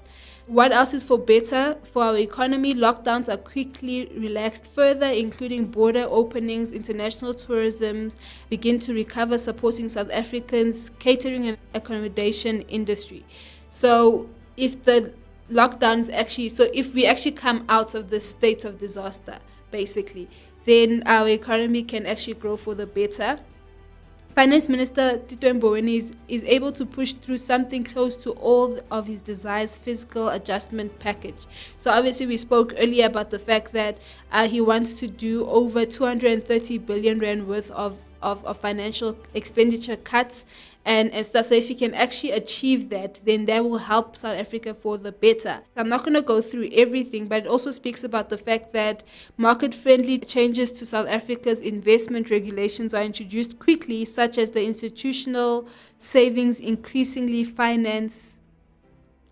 What 0.48 0.74
else 0.74 0.94
is 0.94 1.04
for 1.04 1.18
better 1.18 1.78
for 1.94 2.04
our 2.04 2.18
economy? 2.18 2.76
Lockdowns 2.76 3.30
are 3.30 3.38
quickly 3.38 4.08
relaxed 4.08 4.66
further, 4.74 5.06
including 5.06 5.68
border 5.68 6.06
openings, 6.10 6.74
international 6.74 7.34
tourism 7.34 8.12
begin 8.50 8.82
to 8.82 8.94
recover, 8.94 9.38
supporting 9.38 9.88
South 9.88 10.10
Africans' 10.12 10.92
catering 11.00 11.48
and 11.48 11.58
accommodation 11.74 12.62
industry. 12.64 13.26
So, 13.70 14.28
if 14.58 14.84
the 14.84 15.14
lockdowns 15.50 16.12
actually, 16.12 16.50
so 16.50 16.70
if 16.74 16.94
we 16.94 17.06
actually 17.06 17.32
come 17.32 17.64
out 17.70 17.96
of 17.96 18.10
the 18.10 18.20
state 18.20 18.66
of 18.66 18.80
disaster, 18.80 19.40
basically, 19.72 20.28
then 20.66 21.04
our 21.06 21.30
economy 21.30 21.84
can 21.84 22.06
actually 22.06 22.34
grow 22.34 22.58
for 22.58 22.76
the 22.76 22.86
better. 22.86 23.40
Finance 24.36 24.68
Minister 24.68 25.20
Tito 25.28 25.54
Mboweni 25.54 25.98
is, 25.98 26.14
is 26.28 26.44
able 26.46 26.72
to 26.72 26.88
push 26.88 27.14
through 27.14 27.38
something 27.38 27.84
close 27.84 28.18
to 28.24 28.32
all 28.32 28.80
of 28.90 29.06
his 29.06 29.20
desires 29.20 29.76
fiscal 29.76 30.30
adjustment 30.30 30.98
package. 30.98 31.46
So 31.78 31.92
obviously 31.92 32.26
we 32.26 32.38
spoke 32.38 32.74
earlier 32.80 33.06
about 33.06 33.30
the 33.30 33.38
fact 33.38 33.74
that 33.74 34.00
uh, 34.32 34.48
he 34.48 34.60
wants 34.60 34.96
to 34.96 35.08
do 35.08 35.46
over 35.46 35.86
230 35.86 36.80
billion 36.80 37.20
rand 37.20 37.48
worth 37.48 37.70
of 37.72 37.96
of, 38.24 38.44
of 38.46 38.58
financial 38.58 39.18
expenditure 39.34 39.98
cuts 39.98 40.46
and, 40.86 41.12
and 41.12 41.26
stuff. 41.26 41.48
So 41.48 41.56
if 41.56 41.70
you 41.70 41.76
can 41.76 41.94
actually 41.94 42.32
achieve 42.32 42.90
that, 42.90 43.20
then 43.26 43.46
that 43.46 43.64
will 43.64 43.78
help 43.78 44.18
South 44.18 44.38
Africa 44.38 44.74
for 44.74 44.98
the 44.98 45.12
better. 45.12 45.62
I'm 45.76 45.90
not 45.90 46.02
going 46.02 46.14
to 46.14 46.22
go 46.22 46.42
through 46.42 46.70
everything, 46.74 47.28
but 47.28 47.44
it 47.44 47.48
also 47.48 47.72
speaks 47.72 48.04
about 48.04 48.30
the 48.30 48.38
fact 48.38 48.74
that 48.74 49.04
market 49.38 49.74
friendly 49.74 50.18
changes 50.18 50.72
to 50.74 50.86
South 50.86 51.08
Africa's 51.08 51.60
investment 51.60 52.30
regulations 52.30 52.94
are 52.94 53.04
introduced 53.04 53.60
quickly, 53.60 54.06
such 54.06 54.38
as 54.38 54.52
the 54.52 54.64
institutional 54.64 55.68
savings 55.98 56.60
increasingly 56.60 57.44
finance 57.44 58.40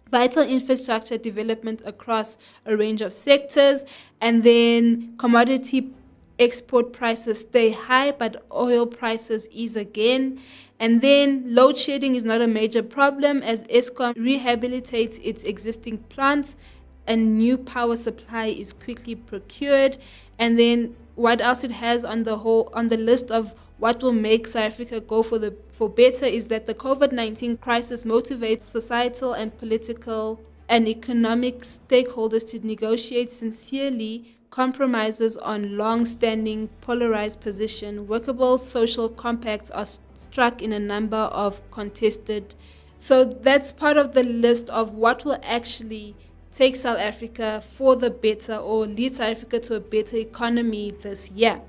vital 0.09 0.43
infrastructure 0.43 1.17
development 1.17 1.81
across 1.85 2.37
a 2.65 2.75
range 2.75 3.01
of 3.01 3.13
sectors, 3.13 3.83
and 4.19 4.43
then 4.43 5.15
commodity 5.17 5.89
export 6.37 6.91
prices 6.91 7.39
stay 7.39 7.71
high, 7.71 8.11
but 8.11 8.45
oil 8.51 8.85
prices 8.85 9.47
ease 9.51 9.75
again. 9.77 10.41
And 10.81 10.99
then 10.99 11.43
load 11.45 11.77
shedding 11.77 12.15
is 12.15 12.23
not 12.23 12.41
a 12.41 12.47
major 12.47 12.81
problem 12.81 13.43
as 13.43 13.61
Eskom 13.61 14.15
rehabilitates 14.15 15.19
its 15.23 15.43
existing 15.43 15.99
plants 16.09 16.55
and 17.05 17.37
new 17.37 17.55
power 17.55 17.95
supply 17.95 18.47
is 18.47 18.73
quickly 18.73 19.13
procured. 19.13 19.99
And 20.39 20.57
then 20.57 20.95
what 21.13 21.39
else 21.39 21.63
it 21.63 21.69
has 21.69 22.03
on 22.03 22.23
the 22.23 22.39
whole 22.39 22.71
on 22.73 22.87
the 22.87 22.97
list 22.97 23.29
of 23.29 23.53
what 23.77 24.01
will 24.01 24.11
make 24.11 24.47
South 24.47 24.73
Africa 24.73 24.99
go 24.99 25.21
for 25.21 25.37
the 25.37 25.55
for 25.71 25.87
better 25.87 26.25
is 26.25 26.47
that 26.47 26.65
the 26.65 26.73
COVID-19 26.73 27.61
crisis 27.61 28.03
motivates 28.03 28.63
societal 28.63 29.33
and 29.33 29.55
political 29.59 30.41
and 30.67 30.87
economic 30.87 31.61
stakeholders 31.61 32.49
to 32.49 32.65
negotiate 32.65 33.29
sincerely 33.29 34.35
compromises 34.49 35.37
on 35.37 35.77
long-standing 35.77 36.69
polarized 36.81 37.39
position, 37.39 38.07
workable 38.07 38.57
social 38.57 39.07
compacts 39.09 39.71
are 39.71 39.85
struck 40.31 40.61
in 40.61 40.71
a 40.71 40.79
number 40.79 41.17
of 41.17 41.59
contested. 41.71 42.55
So 42.97 43.25
that's 43.25 43.71
part 43.71 43.97
of 43.97 44.13
the 44.13 44.23
list 44.23 44.69
of 44.69 44.93
what 44.93 45.25
will 45.25 45.39
actually 45.43 46.15
take 46.53 46.75
South 46.75 46.99
Africa 46.99 47.63
for 47.73 47.95
the 47.95 48.09
better 48.09 48.55
or 48.55 48.85
lead 48.85 49.13
South 49.13 49.31
Africa 49.37 49.59
to 49.59 49.75
a 49.75 49.79
better 49.79 50.17
economy 50.17 50.93
this 51.01 51.31
year. 51.31 51.61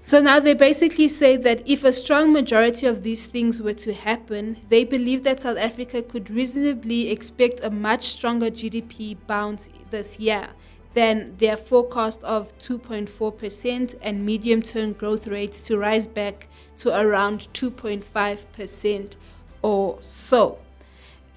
So 0.00 0.20
now 0.20 0.38
they 0.38 0.52
basically 0.54 1.08
say 1.08 1.36
that 1.38 1.62
if 1.66 1.82
a 1.82 1.92
strong 1.92 2.32
majority 2.32 2.86
of 2.86 3.02
these 3.02 3.24
things 3.24 3.62
were 3.62 3.72
to 3.74 3.94
happen, 3.94 4.58
they 4.68 4.84
believe 4.84 5.22
that 5.24 5.40
South 5.42 5.56
Africa 5.56 6.02
could 6.02 6.30
reasonably 6.30 7.10
expect 7.10 7.60
a 7.62 7.70
much 7.70 8.04
stronger 8.08 8.50
GDP 8.50 9.16
bounce 9.26 9.68
this 9.90 10.18
year 10.18 10.48
than 10.92 11.36
their 11.38 11.56
forecast 11.56 12.22
of 12.22 12.56
2.4% 12.58 13.96
and 14.00 14.26
medium 14.26 14.62
term 14.62 14.92
growth 14.92 15.26
rates 15.26 15.60
to 15.62 15.76
rise 15.76 16.06
back 16.06 16.48
to 16.78 16.94
around 16.96 17.48
2.5% 17.54 19.16
or 19.62 19.98
so. 20.02 20.58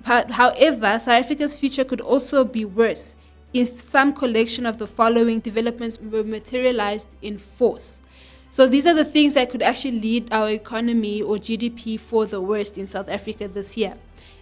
However, 0.03 0.99
South 0.99 1.07
Africa's 1.07 1.55
future 1.55 1.83
could 1.83 2.01
also 2.01 2.43
be 2.43 2.63
worse 2.63 3.15
if 3.53 3.89
some 3.89 4.13
collection 4.13 4.65
of 4.65 4.77
the 4.77 4.87
following 4.87 5.39
developments 5.39 5.99
were 5.99 6.23
materialized 6.23 7.07
in 7.21 7.37
force. 7.37 8.01
So 8.49 8.67
these 8.67 8.87
are 8.87 8.93
the 8.93 9.05
things 9.05 9.33
that 9.33 9.49
could 9.49 9.61
actually 9.61 9.99
lead 9.99 10.31
our 10.31 10.49
economy 10.49 11.21
or 11.21 11.37
GDP 11.37 11.99
for 11.99 12.25
the 12.25 12.41
worst 12.41 12.77
in 12.77 12.87
South 12.87 13.09
Africa 13.09 13.47
this 13.47 13.75
year. 13.75 13.95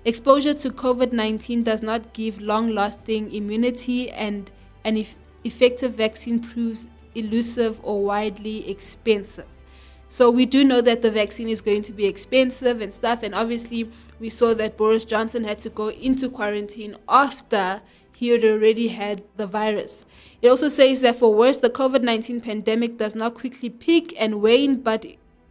Exposure 0.04 0.54
to 0.54 0.70
COVID 0.70 1.12
19 1.12 1.64
does 1.64 1.82
not 1.82 2.14
give 2.14 2.40
long 2.40 2.70
lasting 2.70 3.34
immunity 3.34 4.12
and 4.12 4.52
an 4.84 5.04
effective 5.44 5.96
vaccine 5.96 6.40
proves 6.40 6.88
elusive 7.16 7.80
or 7.84 8.04
widely 8.04 8.70
expensive. 8.70 9.46
So 10.10 10.30
we 10.30 10.46
do 10.46 10.64
know 10.64 10.82
that 10.82 11.02
the 11.02 11.12
vaccine 11.12 11.50
is 11.50 11.62
going 11.62 11.82
to 11.84 11.92
be 11.92 12.06
expensive 12.06 12.82
and 12.82 12.94
stuff. 12.94 13.24
And 13.24 13.36
obviously, 13.36 13.92
we 14.20 14.30
saw 14.30 14.54
that 14.54 14.78
Boris 14.78 15.06
Johnson 15.06 15.44
had 15.44 15.60
to 15.60 15.70
go 15.70 15.90
into 15.90 16.30
quarantine 16.30 16.96
after 17.10 17.82
he 18.14 18.30
had 18.30 18.46
already 18.46 18.90
had 18.90 19.24
the 19.36 19.46
virus. 19.46 20.06
It 20.42 20.48
also 20.48 20.70
says 20.70 21.02
that 21.02 21.18
for 21.18 21.34
worse, 21.34 21.58
the 21.58 21.70
COVID 21.70 22.02
19 22.02 22.42
pandemic 22.42 22.98
does 22.98 23.16
not 23.16 23.34
quickly 23.36 23.70
peak 23.70 24.16
and 24.18 24.42
wane, 24.42 24.78
but 24.78 25.06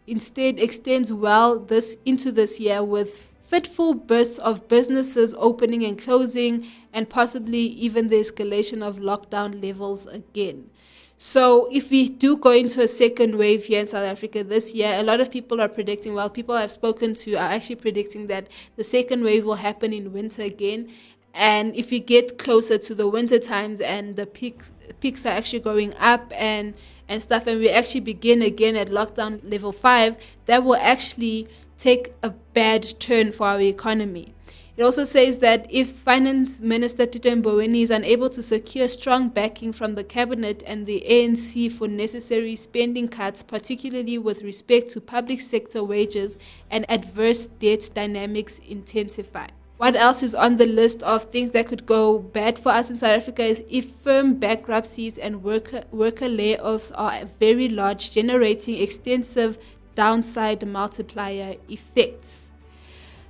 instead 0.07 0.59
extends 0.59 1.13
well 1.13 1.59
this 1.59 1.97
into 2.05 2.33
this 2.33 2.59
year 2.61 2.83
with 2.83 3.29
fitful 3.43 3.95
bursts 3.95 4.39
of 4.39 4.67
businesses 4.69 5.35
opening 5.39 5.85
and 5.85 5.99
closing, 5.99 6.67
and 6.93 7.11
possibly 7.11 7.59
even 7.59 8.09
the 8.09 8.17
escalation 8.17 8.83
of 8.83 8.97
lockdown 8.97 9.63
levels 9.63 10.07
again. 10.07 10.71
So, 11.17 11.69
if 11.71 11.91
we 11.91 12.09
do 12.09 12.37
go 12.37 12.51
into 12.51 12.83
a 12.83 12.89
second 12.89 13.37
wave 13.37 13.67
here 13.67 13.81
in 13.81 13.87
South 13.87 14.05
Africa 14.05 14.43
this 14.43 14.75
year, 14.75 14.95
a 14.95 15.03
lot 15.03 15.21
of 15.21 15.31
people 15.31 15.61
are 15.61 15.69
predicting, 15.69 16.15
well, 16.15 16.29
people 16.29 16.57
I've 16.57 16.73
spoken 16.73 17.15
to 17.17 17.35
are 17.35 17.53
actually 17.53 17.77
predicting 17.77 18.27
that 18.27 18.49
the 18.77 18.83
second 18.83 19.23
wave 19.23 19.45
will 19.45 19.55
happen 19.55 19.93
in 19.93 20.13
winter 20.13 20.43
again. 20.43 20.91
And 21.33 21.75
if 21.77 21.91
we 21.91 22.01
get 22.01 22.37
closer 22.37 22.79
to 22.79 22.95
the 22.95 23.09
winter 23.09 23.39
times 23.39 23.81
and 23.81 24.17
the 24.17 24.27
peaks, 24.27 24.73
peaks 25.01 25.25
are 25.25 25.31
actually 25.31 25.61
going 25.61 25.95
up 25.95 26.33
and, 26.35 26.75
and 27.09 27.23
stuff, 27.23 27.47
and 27.47 27.61
we 27.61 27.69
actually 27.71 28.01
begin 28.01 28.43
again 28.43 28.75
at 28.75 28.89
lockdown 28.89 29.41
level 29.49 29.73
five, 29.73 30.17
that 30.47 30.65
will 30.65 30.77
actually 30.77 31.49
take 31.79 32.13
a 32.23 32.31
bad 32.31 32.99
turn 32.99 33.31
for 33.31 33.47
our 33.47 33.61
economy. 33.61 34.35
It 34.77 34.83
also 34.83 35.05
says 35.05 35.39
that 35.39 35.69
if 35.71 35.91
Finance 35.91 36.59
Minister 36.59 37.07
Tito 37.07 37.31
Mboweni 37.31 37.83
is 37.83 37.91
unable 37.91 38.29
to 38.31 38.43
secure 38.43 38.89
strong 38.89 39.29
backing 39.29 39.73
from 39.73 39.95
the 39.95 40.03
Cabinet 40.03 40.65
and 40.67 40.85
the 40.85 41.05
ANC 41.09 41.71
for 41.71 41.87
necessary 41.87 42.57
spending 42.57 43.07
cuts, 43.07 43.45
particularly 43.45 44.19
with 44.19 44.43
respect 44.43 44.91
to 44.91 45.01
public 45.01 45.41
sector 45.41 45.85
wages 45.85 46.39
and 46.73 46.85
adverse 46.89 47.47
debt 47.47 47.89
dynamics 47.95 48.61
intensify. 48.67 49.47
What 49.77 49.95
else 49.95 50.25
is 50.25 50.35
on 50.35 50.57
the 50.57 50.67
list 50.67 51.05
of 51.05 51.23
things 51.23 51.53
that 51.53 51.69
could 51.69 51.87
go 51.87 52.19
bad 52.19 52.59
for 52.59 52.71
us 52.71 52.91
in 52.91 52.99
South 52.99 53.17
Africa 53.17 53.45
is 53.45 53.63
if 53.69 53.93
firm 53.93 54.35
bankruptcies 54.35 55.19
and 55.19 55.45
worker, 55.45 55.85
worker 55.93 56.27
layoffs 56.27 56.91
are 56.97 57.27
very 57.39 57.69
large, 57.69 58.11
generating 58.11 58.79
extensive 58.79 59.57
downside 59.95 60.67
multiplier 60.67 61.55
effects. 61.69 62.49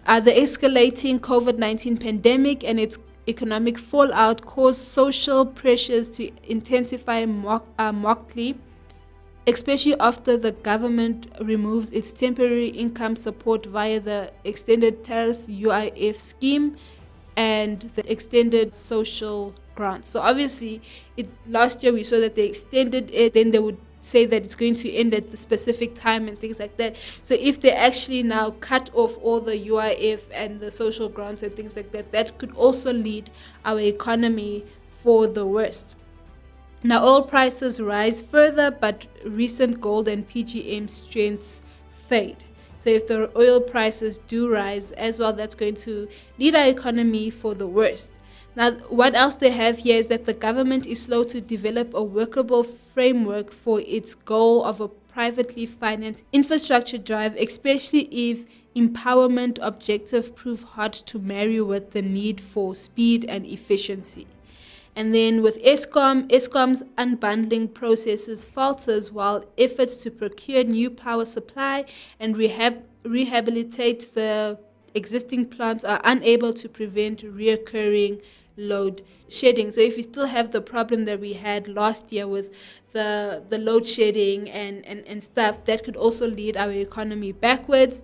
Uh, 0.07 0.21
the 0.21 0.33
escalating 0.33 1.19
COVID 1.19 1.57
19 1.57 1.97
pandemic 1.97 2.63
and 2.63 2.79
its 2.79 2.99
economic 3.27 3.79
fallout 3.79 4.45
caused 4.45 4.87
social 4.87 5.47
pressures 5.47 6.09
to 6.11 6.31
intensify 6.47 7.25
mock, 7.25 7.67
uh, 7.79 7.91
markedly, 7.91 8.59
especially 9.47 9.99
after 9.99 10.37
the 10.37 10.53
government 10.53 11.33
removes 11.41 11.91
its 11.91 12.13
temporary 12.13 12.69
income 12.69 13.17
support 13.17 13.65
via 13.65 13.99
the 13.99 14.31
extended 14.45 15.03
TERS 15.03 15.49
UIF 15.49 16.17
scheme 16.17 16.77
and 17.37 17.91
the 17.97 18.11
extended 18.11 18.75
social 18.75 19.55
grant. 19.75 20.07
So 20.07 20.21
obviously, 20.21 20.83
it, 21.17 21.29
last 21.49 21.83
year 21.83 21.93
we 21.93 22.03
saw 22.03 22.21
that 22.21 22.35
they 22.35 22.47
extended 22.47 23.11
it, 23.11 23.33
then 23.33 23.51
they 23.51 23.59
would 23.59 23.79
say 24.05 24.27
that 24.27 24.45
it's 24.45 24.55
going 24.55 24.75
to 24.75 24.93
end 24.93 25.15
at 25.15 25.31
the 25.31 25.37
specific 25.37 25.95
time 25.95 26.29
and 26.29 26.39
things 26.39 26.59
like 26.61 26.77
that. 26.77 26.95
So 27.23 27.35
if 27.35 27.61
they 27.61 27.73
actually 27.73 28.23
now 28.23 28.51
cut 28.61 28.91
off 28.93 29.17
all 29.23 29.41
the 29.41 29.59
UIF 29.59 30.21
and 30.33 30.61
the 30.61 30.71
social 30.71 31.09
grants 31.09 31.43
and 31.43 31.55
things 31.57 31.75
like 31.75 31.91
that, 31.93 32.13
that 32.13 32.37
could 32.39 32.53
also 32.55 32.93
lead 32.93 33.31
our 33.65 33.81
economy 33.81 34.65
for 35.03 35.27
the 35.27 35.47
worst. 35.47 35.97
Now 36.83 37.03
oil 37.03 37.23
prices 37.23 37.81
rise 37.81 38.21
further, 38.23 38.71
but 38.71 39.07
recent 39.25 39.81
gold 39.81 40.07
and 40.07 40.29
PGM 40.29 40.91
strengths 40.91 41.61
fade. 42.07 42.45
So 42.81 42.91
if 42.91 43.07
the 43.07 43.31
oil 43.39 43.63
prices 43.63 44.19
do 44.29 44.51
rise 44.51 44.91
as 44.91 45.19
well, 45.19 45.33
that's 45.33 45.55
going 45.55 45.77
to 45.77 46.07
lead 46.39 46.55
our 46.55 46.67
economy 46.67 47.31
for 47.31 47.55
the 47.55 47.67
worst. 47.67 48.13
Now, 48.57 48.73
what 48.89 49.15
else 49.17 49.35
they 49.35 49.51
have 49.51 49.79
here 49.79 49.99
is 49.99 50.07
that 50.09 50.27
the 50.27 50.33
government 50.33 50.87
is 50.87 51.03
slow 51.03 51.25
to 51.25 51.41
develop 51.41 51.93
a 51.93 52.03
workable 52.03 52.63
framework 52.63 53.53
for 53.53 53.81
its 53.81 54.15
goal 54.15 54.65
of 54.65 54.81
a 54.81 54.89
privately 54.89 55.67
financed 55.67 56.25
infrastructure 56.33 56.99
drive, 56.99 57.35
especially 57.37 58.09
if 58.31 58.45
empowerment 58.77 59.59
objectives 59.61 60.29
prove 60.29 60.63
hard 60.63 60.93
to 60.93 61.19
marry 61.19 61.61
with 61.61 61.93
the 61.93 62.03
need 62.03 62.41
for 62.41 62.75
speed 62.75 63.25
and 63.25 63.45
efficiency. 63.45 64.27
And 64.97 65.13
then 65.13 65.43
with 65.43 65.61
Eskom, 65.63 66.29
Eskom's 66.29 66.85
unbundling 66.97 67.75
processes 67.75 68.45
falters 68.45 69.11
while 69.11 69.45
efforts 69.59 69.97
to 69.97 70.11
procure 70.11 70.63
new 70.63 70.91
power 70.91 71.25
supply 71.25 71.85
and 72.21 72.37
rehab, 72.37 72.85
rehabilitate 73.05 74.15
the 74.15 74.59
existing 74.95 75.47
plants 75.47 75.83
are 75.83 76.01
unable 76.05 76.53
to 76.53 76.69
prevent 76.69 77.23
reoccurring 77.25 78.23
load 78.57 79.03
shedding. 79.29 79.71
So 79.73 79.81
if 79.81 79.97
we 79.97 80.03
still 80.03 80.27
have 80.27 80.53
the 80.53 80.61
problem 80.61 81.05
that 81.07 81.21
we 81.21 81.35
had 81.35 81.69
last 81.69 82.13
year 82.13 82.27
with 82.27 82.51
the 82.93 83.43
the 83.49 83.59
load 83.59 83.89
shedding 83.89 84.49
and, 84.49 84.85
and, 84.87 85.05
and 85.07 85.23
stuff, 85.23 85.65
that 85.65 85.85
could 85.85 85.97
also 85.97 86.29
lead 86.29 86.57
our 86.57 86.71
economy 86.71 87.33
backwards. 87.33 88.03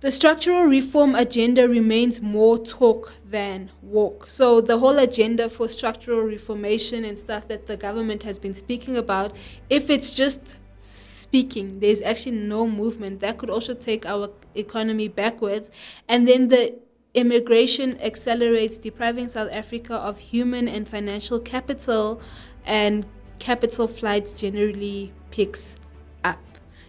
The 0.00 0.10
structural 0.10 0.62
reform 0.64 1.14
agenda 1.14 1.68
remains 1.68 2.22
more 2.22 2.56
talk 2.56 3.12
than 3.28 3.70
walk. 3.82 4.28
So 4.30 4.62
the 4.62 4.78
whole 4.78 4.98
agenda 4.98 5.50
for 5.50 5.68
structural 5.68 6.22
reformation 6.22 7.04
and 7.04 7.18
stuff 7.18 7.48
that 7.48 7.66
the 7.66 7.76
government 7.76 8.22
has 8.22 8.38
been 8.38 8.54
speaking 8.54 8.96
about, 8.96 9.36
if 9.68 9.90
it's 9.90 10.14
just 10.14 10.56
speaking, 10.78 11.80
there's 11.80 12.00
actually 12.00 12.36
no 12.36 12.66
movement. 12.66 13.20
That 13.20 13.36
could 13.36 13.50
also 13.50 13.74
take 13.74 14.06
our 14.06 14.30
economy 14.54 15.08
backwards. 15.08 15.70
And 16.08 16.26
then 16.26 16.48
the 16.48 16.78
immigration 17.14 18.00
accelerates, 18.00 18.76
depriving 18.76 19.28
South 19.28 19.50
Africa 19.52 19.94
of 19.94 20.18
human 20.18 20.68
and 20.68 20.86
financial 20.86 21.40
capital, 21.40 22.20
and 22.64 23.06
capital 23.38 23.86
flights 23.86 24.32
generally 24.32 25.12
picks 25.30 25.76
up. 26.22 26.38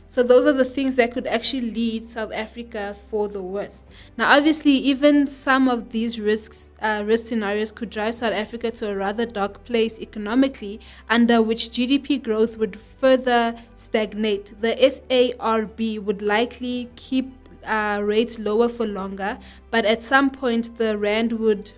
So 0.09 0.21
those 0.23 0.45
are 0.45 0.53
the 0.53 0.65
things 0.65 0.95
that 0.95 1.13
could 1.13 1.25
actually 1.25 1.71
lead 1.71 2.03
South 2.03 2.33
Africa 2.33 2.97
for 3.07 3.29
the 3.29 3.41
worst. 3.41 3.85
Now, 4.17 4.35
obviously, 4.35 4.73
even 4.73 5.25
some 5.25 5.69
of 5.69 5.91
these 5.91 6.19
risks, 6.19 6.69
uh, 6.81 7.03
risk 7.05 7.25
scenarios 7.25 7.71
could 7.71 7.89
drive 7.89 8.15
South 8.15 8.33
Africa 8.33 8.71
to 8.71 8.89
a 8.89 8.95
rather 8.95 9.25
dark 9.25 9.63
place 9.63 9.99
economically, 9.99 10.81
under 11.09 11.41
which 11.41 11.69
GDP 11.69 12.21
growth 12.21 12.57
would 12.57 12.77
further 12.99 13.55
stagnate. 13.75 14.53
The 14.59 14.75
SARB 14.75 15.99
would 15.99 16.21
likely 16.21 16.89
keep 16.97 17.40
uh, 17.65 18.01
rates 18.03 18.39
lower 18.39 18.69
for 18.69 18.85
longer, 18.85 19.37
but 19.69 19.85
at 19.85 20.03
some 20.03 20.29
point 20.29 20.77
the 20.77 20.97
rand 20.97 21.33
would 21.33 21.71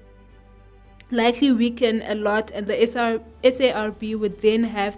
likely 1.12 1.52
weaken 1.52 2.02
a 2.06 2.15
lot, 2.15 2.52
and 2.52 2.67
the 2.67 2.82
SR, 2.82 3.22
SARB 3.43 4.17
would 4.19 4.41
then 4.41 4.63
have 4.63 4.98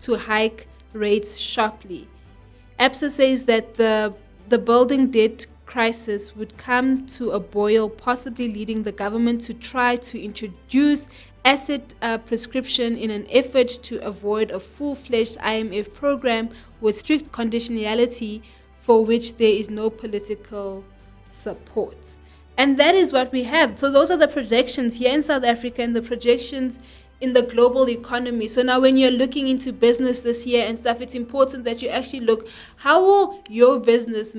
to 0.00 0.16
hike 0.16 0.68
rates 0.92 1.36
sharply. 1.36 2.08
ABSA 2.78 3.10
says 3.10 3.44
that 3.46 3.74
the 3.74 4.14
the 4.48 4.58
building 4.58 5.10
debt 5.10 5.46
crisis 5.66 6.34
would 6.34 6.56
come 6.56 7.06
to 7.06 7.32
a 7.32 7.40
boil, 7.40 7.90
possibly 7.90 8.48
leading 8.48 8.82
the 8.84 8.92
government 8.92 9.42
to 9.42 9.52
try 9.52 9.94
to 9.96 10.18
introduce 10.18 11.08
asset 11.44 11.94
uh, 12.00 12.16
prescription 12.18 12.96
in 12.96 13.10
an 13.10 13.26
effort 13.30 13.68
to 13.82 13.98
avoid 13.98 14.50
a 14.50 14.58
full 14.58 14.94
fledged 14.94 15.36
IMF 15.38 15.92
program 15.92 16.48
with 16.80 16.96
strict 16.96 17.30
conditionality 17.32 18.42
for 18.88 19.04
which 19.04 19.36
there 19.36 19.52
is 19.52 19.68
no 19.68 19.90
political 19.90 20.82
support. 21.28 22.16
And 22.56 22.78
that 22.78 22.94
is 22.94 23.12
what 23.12 23.30
we 23.30 23.42
have. 23.42 23.78
So 23.78 23.90
those 23.90 24.10
are 24.10 24.16
the 24.16 24.26
projections 24.26 24.96
here 24.96 25.12
in 25.12 25.22
South 25.22 25.44
Africa 25.44 25.82
and 25.82 25.94
the 25.94 26.00
projections 26.00 26.78
in 27.20 27.34
the 27.34 27.42
global 27.42 27.90
economy. 27.90 28.48
So 28.48 28.62
now 28.62 28.80
when 28.80 28.96
you're 28.96 29.10
looking 29.10 29.46
into 29.46 29.74
business 29.74 30.22
this 30.22 30.46
year 30.46 30.66
and 30.66 30.78
stuff, 30.78 31.02
it's 31.02 31.14
important 31.14 31.64
that 31.64 31.82
you 31.82 31.90
actually 31.90 32.20
look 32.20 32.48
how 32.76 33.04
will 33.04 33.44
your 33.50 33.78
business 33.78 34.34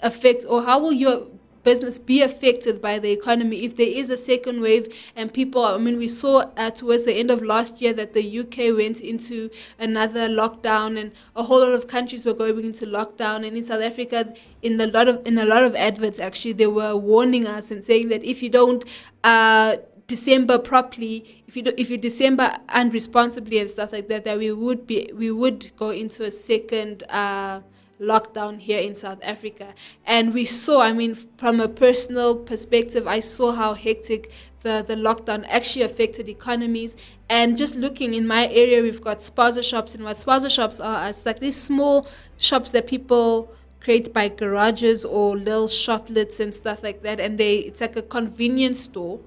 affect 0.00 0.44
or 0.48 0.62
how 0.62 0.78
will 0.78 0.92
your 0.92 1.26
business 1.64 1.98
be 1.98 2.22
affected 2.22 2.80
by 2.80 2.98
the 2.98 3.10
economy. 3.10 3.64
If 3.64 3.76
there 3.76 3.86
is 3.86 4.10
a 4.10 4.16
second 4.16 4.60
wave 4.60 4.92
and 5.16 5.32
people 5.32 5.64
i 5.64 5.76
mean 5.78 5.98
we 5.98 6.08
saw 6.08 6.50
uh, 6.56 6.70
towards 6.70 7.04
the 7.04 7.14
end 7.14 7.30
of 7.30 7.42
last 7.42 7.80
year 7.80 7.92
that 7.94 8.12
the 8.12 8.40
uk 8.40 8.56
went 8.76 9.00
into 9.00 9.50
another 9.78 10.28
lockdown 10.28 10.98
and 10.98 11.12
a 11.36 11.42
whole 11.42 11.60
lot 11.60 11.72
of 11.72 11.86
countries 11.88 12.24
were 12.24 12.34
going 12.34 12.64
into 12.64 12.86
lockdown. 12.86 13.46
And 13.46 13.56
in 13.56 13.64
south 13.64 13.82
africa 13.82 14.34
in 14.62 14.80
a 14.80 14.86
lot 14.86 15.08
of 15.08 15.26
in 15.26 15.38
a 15.38 15.44
lot 15.44 15.62
of 15.64 15.74
adverts 15.74 16.18
actually 16.18 16.54
they 16.54 16.66
were 16.66 16.96
warning 16.96 17.46
us 17.46 17.70
and 17.70 17.82
saying 17.82 18.08
that 18.08 18.24
if 18.24 18.42
you 18.42 18.50
don't 18.50 18.84
uh, 19.24 19.76
December 20.08 20.58
properly, 20.58 21.44
if 21.46 21.54
you 21.54 21.62
do, 21.62 21.72
if 21.76 21.90
you 21.90 21.98
December 21.98 22.56
unresponsibly 22.70 23.58
and 23.58 23.70
stuff 23.70 23.92
like 23.92 24.08
that, 24.08 24.24
that 24.24 24.38
we 24.38 24.50
would 24.50 24.86
be 24.86 25.10
we 25.14 25.30
would 25.30 25.70
go 25.76 25.90
into 25.90 26.24
a 26.24 26.30
second 26.30 27.02
uh, 27.10 27.60
lockdown 28.00 28.58
here 28.58 28.78
in 28.78 28.94
South 28.94 29.18
Africa. 29.22 29.74
And 30.06 30.32
we 30.32 30.44
saw, 30.44 30.80
I 30.80 30.92
mean, 30.92 31.14
from 31.36 31.60
a 31.60 31.68
personal 31.68 32.36
perspective, 32.36 33.06
I 33.06 33.20
saw 33.20 33.52
how 33.52 33.74
hectic 33.74 34.30
the, 34.62 34.84
the 34.86 34.94
lockdown 34.94 35.44
actually 35.48 35.82
affected 35.82 36.28
economies. 36.28 36.96
And 37.28 37.56
just 37.56 37.74
looking 37.74 38.14
in 38.14 38.26
my 38.26 38.48
area, 38.48 38.82
we've 38.82 39.02
got 39.02 39.18
spaza 39.18 39.62
shops, 39.62 39.94
and 39.94 40.04
what 40.04 40.16
spaza 40.16 40.50
shops 40.50 40.80
are, 40.80 41.08
it's 41.08 41.26
like 41.26 41.40
these 41.40 41.60
small 41.60 42.08
shops 42.36 42.70
that 42.70 42.86
people 42.86 43.52
create 43.80 44.12
by 44.12 44.28
garages 44.28 45.04
or 45.04 45.36
little 45.36 45.68
shoplets 45.68 46.40
and 46.40 46.54
stuff 46.54 46.82
like 46.82 47.02
that. 47.02 47.20
And 47.20 47.38
they, 47.38 47.56
it's 47.56 47.80
like 47.80 47.96
a 47.96 48.02
convenience 48.02 48.80
store. 48.80 49.20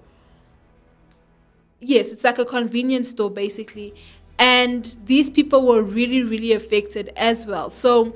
Yes, 1.79 2.11
it's 2.11 2.23
like 2.23 2.37
a 2.37 2.45
convenience 2.45 3.09
store 3.09 3.31
basically. 3.31 3.93
And 4.37 4.95
these 5.05 5.29
people 5.29 5.65
were 5.65 5.81
really, 5.81 6.23
really 6.23 6.51
affected 6.51 7.13
as 7.15 7.45
well. 7.45 7.69
So 7.69 8.15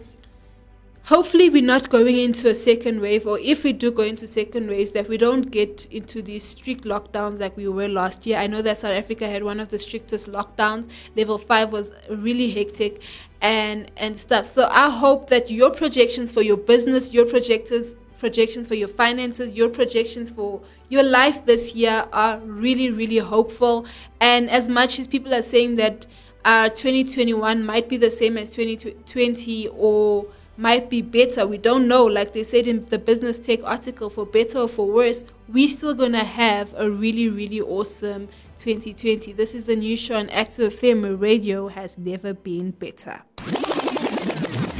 hopefully 1.06 1.52
we're 1.52 1.62
not 1.62 1.90
going 1.90 2.18
into 2.18 2.50
a 2.50 2.56
second 2.56 3.00
wave 3.00 3.28
or 3.28 3.38
if 3.40 3.64
we 3.64 3.72
do 3.72 3.92
go 3.92 4.02
into 4.02 4.26
second 4.26 4.68
waves 4.68 4.92
that 4.92 5.08
we 5.08 5.18
don't 5.18 5.52
get 5.52 5.88
into 5.92 6.20
these 6.20 6.44
strict 6.44 6.84
lockdowns 6.84 7.40
like 7.40 7.56
we 7.56 7.68
were 7.68 7.88
last 7.88 8.26
year. 8.26 8.40
I 8.40 8.48
know 8.48 8.64
that 8.64 8.80
south 8.80 8.92
africa 8.92 9.28
had 9.28 9.44
one 9.44 9.60
of 9.60 9.70
the 9.70 9.78
strictest 9.78 10.32
lockdowns. 10.32 10.90
Level 11.16 11.38
5 11.38 11.72
was 11.72 11.92
really 12.10 12.50
hectic 12.50 13.02
and 13.40 13.92
and 13.98 14.18
stuff. 14.18 14.46
So 14.46 14.68
i 14.72 14.90
hope 14.90 15.30
that 15.30 15.52
your 15.52 15.70
projections 15.70 16.34
for 16.34 16.42
your 16.42 16.58
business 16.58 17.14
your 17.14 17.26
projectors 17.26 17.96
projections 18.18 18.68
for 18.68 18.76
your 18.76 18.88
finances 18.88 19.56
your 19.56 19.70
projections 19.70 20.32
for 20.32 20.62
your 20.90 21.04
life 21.04 21.46
this 21.46 21.76
year 21.76 22.08
are 22.14 22.40
really 22.40 22.90
really 22.90 23.20
hopeful. 23.20 23.86
And 24.20 24.50
as 24.50 24.68
much 24.68 25.00
as 25.00 25.06
people 25.06 25.36
are 25.36 25.44
saying 25.44 25.76
that 25.76 26.08
uh, 26.46 26.70
2021 26.70 27.64
might 27.64 27.90
be 27.90 27.98
the 27.98 28.10
same 28.10 28.38
as 28.38 28.50
2020 28.52 29.68
or 29.70 30.28
might 30.58 30.90
be 30.90 31.02
better. 31.02 31.46
We 31.46 31.58
don't 31.58 31.88
know. 31.88 32.06
Like 32.06 32.34
they 32.34 32.44
said 32.44 32.68
in 32.68 32.86
the 32.86 33.00
Business 33.00 33.38
Tech 33.38 33.60
article, 33.64 34.10
for 34.10 34.26
better 34.26 34.60
or 34.60 34.68
for 34.68 34.88
worse, 34.88 35.26
we're 35.48 35.68
still 35.68 35.94
going 35.94 36.14
to 36.14 36.24
have 36.24 36.74
a 36.78 36.90
really, 36.90 37.30
really 37.30 37.62
awesome 37.62 38.30
2020. 38.58 39.34
This 39.34 39.54
is 39.54 39.66
the 39.66 39.76
new 39.76 39.98
show 39.98 40.16
on 40.16 40.30
Active 40.30 40.74
FM. 40.74 41.20
Radio 41.20 41.68
has 41.68 41.98
never 41.98 42.34
been 42.34 42.72
better. 42.72 43.22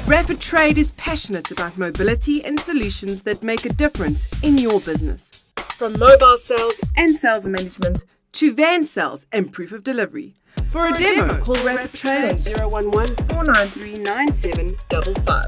Rapid 0.08 0.40
Trade 0.40 0.78
is 0.78 0.92
passionate 0.92 1.52
about 1.52 1.78
mobility 1.78 2.44
and 2.46 2.60
solutions 2.60 3.24
that 3.24 3.42
make 3.42 3.66
a 3.66 3.74
difference 3.74 4.28
in 4.44 4.58
your 4.58 4.80
business. 4.80 5.52
From 5.58 5.98
mobile 6.00 6.38
sales 6.38 6.76
and 6.96 7.16
sales 7.16 7.48
management 7.48 8.06
to 8.34 8.54
van 8.54 8.84
sales 8.84 9.26
and 9.32 9.52
proof 9.52 9.72
of 9.72 9.84
delivery. 9.84 10.36
For 10.70 10.88
a 10.88 10.98
demo, 10.98 11.40
call 11.40 11.56
Rapid 11.64 11.94
Trade 11.94 12.32
on 12.32 12.86
011 12.86 13.16
493 13.28 14.04
9755. 14.04 15.46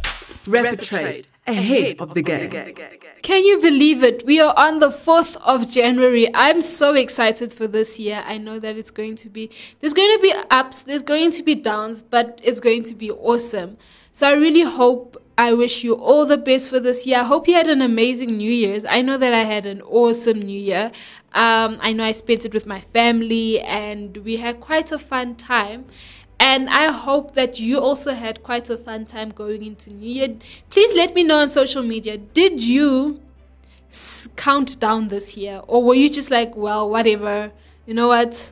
Rapid 0.48 0.82
Trade, 0.82 1.28
ahead 1.46 1.98
of 2.00 2.14
the 2.14 2.22
game. 2.22 2.50
Can 3.22 3.44
you 3.44 3.60
believe 3.60 4.04
it? 4.04 4.26
We 4.26 4.40
are 4.40 4.54
on 4.56 4.80
the 4.80 4.90
4th 4.90 5.36
of 5.38 5.70
January. 5.70 6.30
I'm 6.34 6.62
so 6.62 6.94
excited 6.94 7.52
for 7.52 7.68
this 7.68 8.00
year. 8.00 8.24
I 8.26 8.38
know 8.38 8.60
that 8.60 8.78
it's 8.78 8.92
going 8.92 9.16
to 9.18 9.30
be, 9.30 9.50
there's 9.82 9.94
going 9.94 10.16
to 10.16 10.22
be 10.22 10.34
ups, 10.50 10.84
there's 10.84 11.02
going 11.02 11.32
to 11.32 11.44
be 11.44 11.56
downs, 11.56 12.02
but 12.02 12.40
it's 12.44 12.60
going 12.60 12.84
to 12.84 12.96
be 12.96 13.12
awesome. 13.12 13.78
So 14.12 14.28
I 14.28 14.32
really 14.32 14.64
hope, 14.64 15.22
I 15.38 15.54
wish 15.54 15.84
you 15.84 15.94
all 15.94 16.26
the 16.26 16.38
best 16.38 16.70
for 16.70 16.80
this 16.80 17.06
year. 17.06 17.20
I 17.20 17.24
hope 17.24 17.48
you 17.48 17.54
had 17.54 17.68
an 17.68 17.82
amazing 17.82 18.38
New 18.38 18.52
Year's. 18.52 18.86
I 18.86 19.02
know 19.02 19.18
that 19.18 19.34
I 19.34 19.44
had 19.44 19.66
an 19.66 19.82
awesome 19.82 20.40
New 20.40 20.60
Year. 20.60 20.92
Um, 21.38 21.78
I 21.82 21.94
know 21.94 22.04
I 22.04 22.14
spent 22.14 22.46
it 22.46 22.54
with 22.54 22.66
my 22.66 22.82
family 22.82 23.62
and 23.62 24.18
we 24.18 24.38
had 24.38 24.60
quite 24.60 24.92
a 24.92 24.98
fun 24.98 25.36
time. 25.36 25.86
And 26.40 26.68
I 26.68 26.92
hope 26.92 27.36
that 27.36 27.60
you 27.60 27.80
also 27.80 28.16
had 28.16 28.42
quite 28.42 28.72
a 28.72 28.78
fun 28.78 29.06
time 29.06 29.30
going 29.30 29.64
into 29.64 29.92
New 29.92 30.10
Year. 30.10 30.36
Please 30.72 30.96
let 30.96 31.14
me 31.14 31.24
know 31.24 31.38
on 31.38 31.52
social 31.52 31.84
media. 31.84 32.18
Did 32.18 32.64
you 32.64 33.22
count 34.36 34.80
down 34.80 35.10
this 35.10 35.38
year? 35.38 35.62
Or 35.68 35.84
were 35.84 35.94
you 35.94 36.10
just 36.10 36.32
like, 36.32 36.56
well, 36.56 36.90
whatever, 36.90 37.52
you 37.86 37.94
know 37.94 38.08
what? 38.08 38.52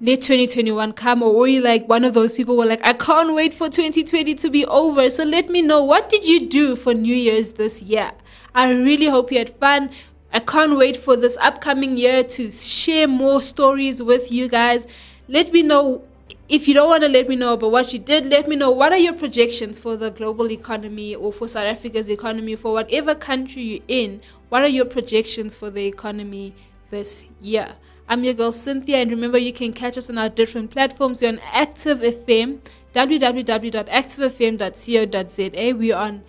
Let 0.00 0.20
2021 0.20 0.92
come, 0.94 1.22
or 1.22 1.34
were 1.34 1.48
you 1.48 1.60
like 1.60 1.88
one 1.88 2.04
of 2.04 2.14
those 2.14 2.32
people 2.32 2.54
who 2.54 2.60
were 2.60 2.66
like, 2.66 2.84
I 2.84 2.92
can't 2.92 3.34
wait 3.34 3.54
for 3.54 3.68
2020 3.68 4.34
to 4.34 4.50
be 4.50 4.64
over? 4.66 5.10
So 5.10 5.24
let 5.24 5.48
me 5.48 5.62
know 5.62 5.82
what 5.82 6.08
did 6.08 6.24
you 6.24 6.48
do 6.48 6.74
for 6.76 6.92
New 6.94 7.14
Year's 7.14 7.52
this 7.52 7.82
year? 7.82 8.12
I 8.54 8.70
really 8.70 9.06
hope 9.06 9.30
you 9.30 9.38
had 9.38 9.50
fun. 9.58 9.90
I 10.32 10.40
can't 10.40 10.76
wait 10.76 10.96
for 10.96 11.16
this 11.16 11.36
upcoming 11.40 11.96
year 11.96 12.22
to 12.22 12.50
share 12.50 13.08
more 13.08 13.40
stories 13.40 14.02
with 14.02 14.30
you 14.30 14.48
guys. 14.48 14.86
Let 15.26 15.52
me 15.52 15.62
know 15.62 16.04
if 16.48 16.66
you 16.66 16.74
don't 16.74 16.88
want 16.88 17.02
to 17.02 17.08
let 17.08 17.28
me 17.28 17.36
know 17.36 17.52
about 17.52 17.70
what 17.70 17.92
you 17.92 17.98
did, 17.98 18.26
let 18.26 18.48
me 18.48 18.56
know 18.56 18.70
what 18.70 18.92
are 18.92 18.98
your 18.98 19.12
projections 19.12 19.78
for 19.78 19.96
the 19.96 20.10
global 20.10 20.50
economy 20.50 21.14
or 21.14 21.32
for 21.32 21.46
South 21.46 21.66
Africa's 21.66 22.08
economy, 22.08 22.56
for 22.56 22.72
whatever 22.72 23.14
country 23.14 23.62
you're 23.62 23.84
in. 23.88 24.22
What 24.48 24.62
are 24.62 24.68
your 24.68 24.86
projections 24.86 25.54
for 25.54 25.70
the 25.70 25.86
economy 25.86 26.54
this 26.90 27.24
year? 27.40 27.74
I'm 28.08 28.24
your 28.24 28.32
girl 28.32 28.52
Cynthia, 28.52 28.96
and 28.96 29.10
remember 29.10 29.36
you 29.36 29.52
can 29.52 29.74
catch 29.74 29.98
us 29.98 30.08
on 30.08 30.16
our 30.16 30.30
different 30.30 30.70
platforms. 30.70 31.20
We're 31.20 31.28
on 31.28 31.40
Active 31.52 31.98
FM, 31.98 32.60
www.activefm.co.za. 32.94 35.74
We're 35.74 35.96
on 35.96 36.24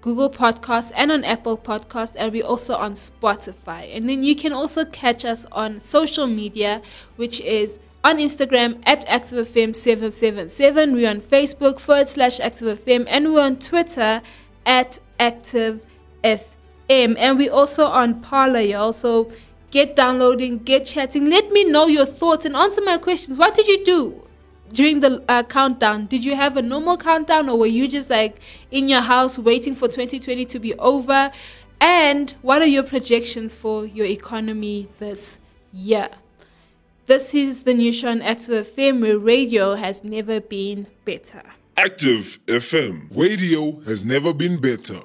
Google 0.00 0.30
Podcasts 0.30 0.92
and 0.94 1.10
on 1.10 1.24
Apple 1.24 1.58
Podcasts, 1.58 2.14
and 2.16 2.32
we're 2.32 2.44
also 2.44 2.74
on 2.74 2.94
Spotify. 2.94 3.96
And 3.96 4.08
then 4.08 4.22
you 4.22 4.36
can 4.36 4.52
also 4.52 4.84
catch 4.84 5.24
us 5.24 5.44
on 5.52 5.80
social 5.80 6.26
media, 6.26 6.82
which 7.16 7.40
is 7.40 7.78
on 8.04 8.18
Instagram 8.18 8.80
at 8.86 9.04
ActiveFM777. 9.06 10.92
We're 10.92 11.10
on 11.10 11.20
Facebook 11.20 11.80
forward 11.80 12.06
slash 12.06 12.38
ActiveFM, 12.38 13.06
and 13.08 13.32
we're 13.32 13.42
on 13.42 13.56
Twitter 13.56 14.22
at 14.64 14.98
ActiveFM. 15.18 15.80
And 16.88 17.38
we're 17.38 17.52
also 17.52 17.86
on 17.86 18.20
Parler, 18.20 18.60
y'all. 18.60 18.92
So 18.92 19.32
get 19.72 19.96
downloading, 19.96 20.58
get 20.58 20.86
chatting. 20.86 21.28
Let 21.28 21.50
me 21.50 21.64
know 21.64 21.86
your 21.86 22.06
thoughts 22.06 22.44
and 22.44 22.54
answer 22.54 22.80
my 22.82 22.98
questions. 22.98 23.38
What 23.38 23.54
did 23.54 23.66
you 23.66 23.84
do? 23.84 24.25
During 24.76 25.00
the 25.00 25.24
uh, 25.26 25.42
countdown, 25.42 26.04
did 26.04 26.22
you 26.22 26.36
have 26.36 26.58
a 26.58 26.62
normal 26.62 26.98
countdown 26.98 27.48
or 27.48 27.58
were 27.58 27.66
you 27.66 27.88
just 27.88 28.10
like 28.10 28.36
in 28.70 28.88
your 28.88 29.00
house 29.00 29.38
waiting 29.38 29.74
for 29.74 29.88
2020 29.88 30.44
to 30.44 30.58
be 30.58 30.74
over? 30.74 31.32
And 31.80 32.30
what 32.42 32.60
are 32.60 32.66
your 32.66 32.82
projections 32.82 33.56
for 33.56 33.86
your 33.86 34.04
economy 34.04 34.88
this 34.98 35.38
year? 35.72 36.10
This 37.06 37.34
is 37.34 37.62
the 37.62 37.72
new 37.72 37.90
show 37.90 38.08
on 38.08 38.20
Active 38.20 38.66
FM 38.66 39.00
where 39.00 39.18
radio 39.18 39.76
has 39.76 40.04
never 40.04 40.40
been 40.40 40.86
better. 41.06 41.42
Active 41.78 42.38
FM. 42.46 43.08
Radio 43.10 43.80
has 43.80 44.04
never 44.04 44.34
been 44.34 44.60
better. 44.60 45.00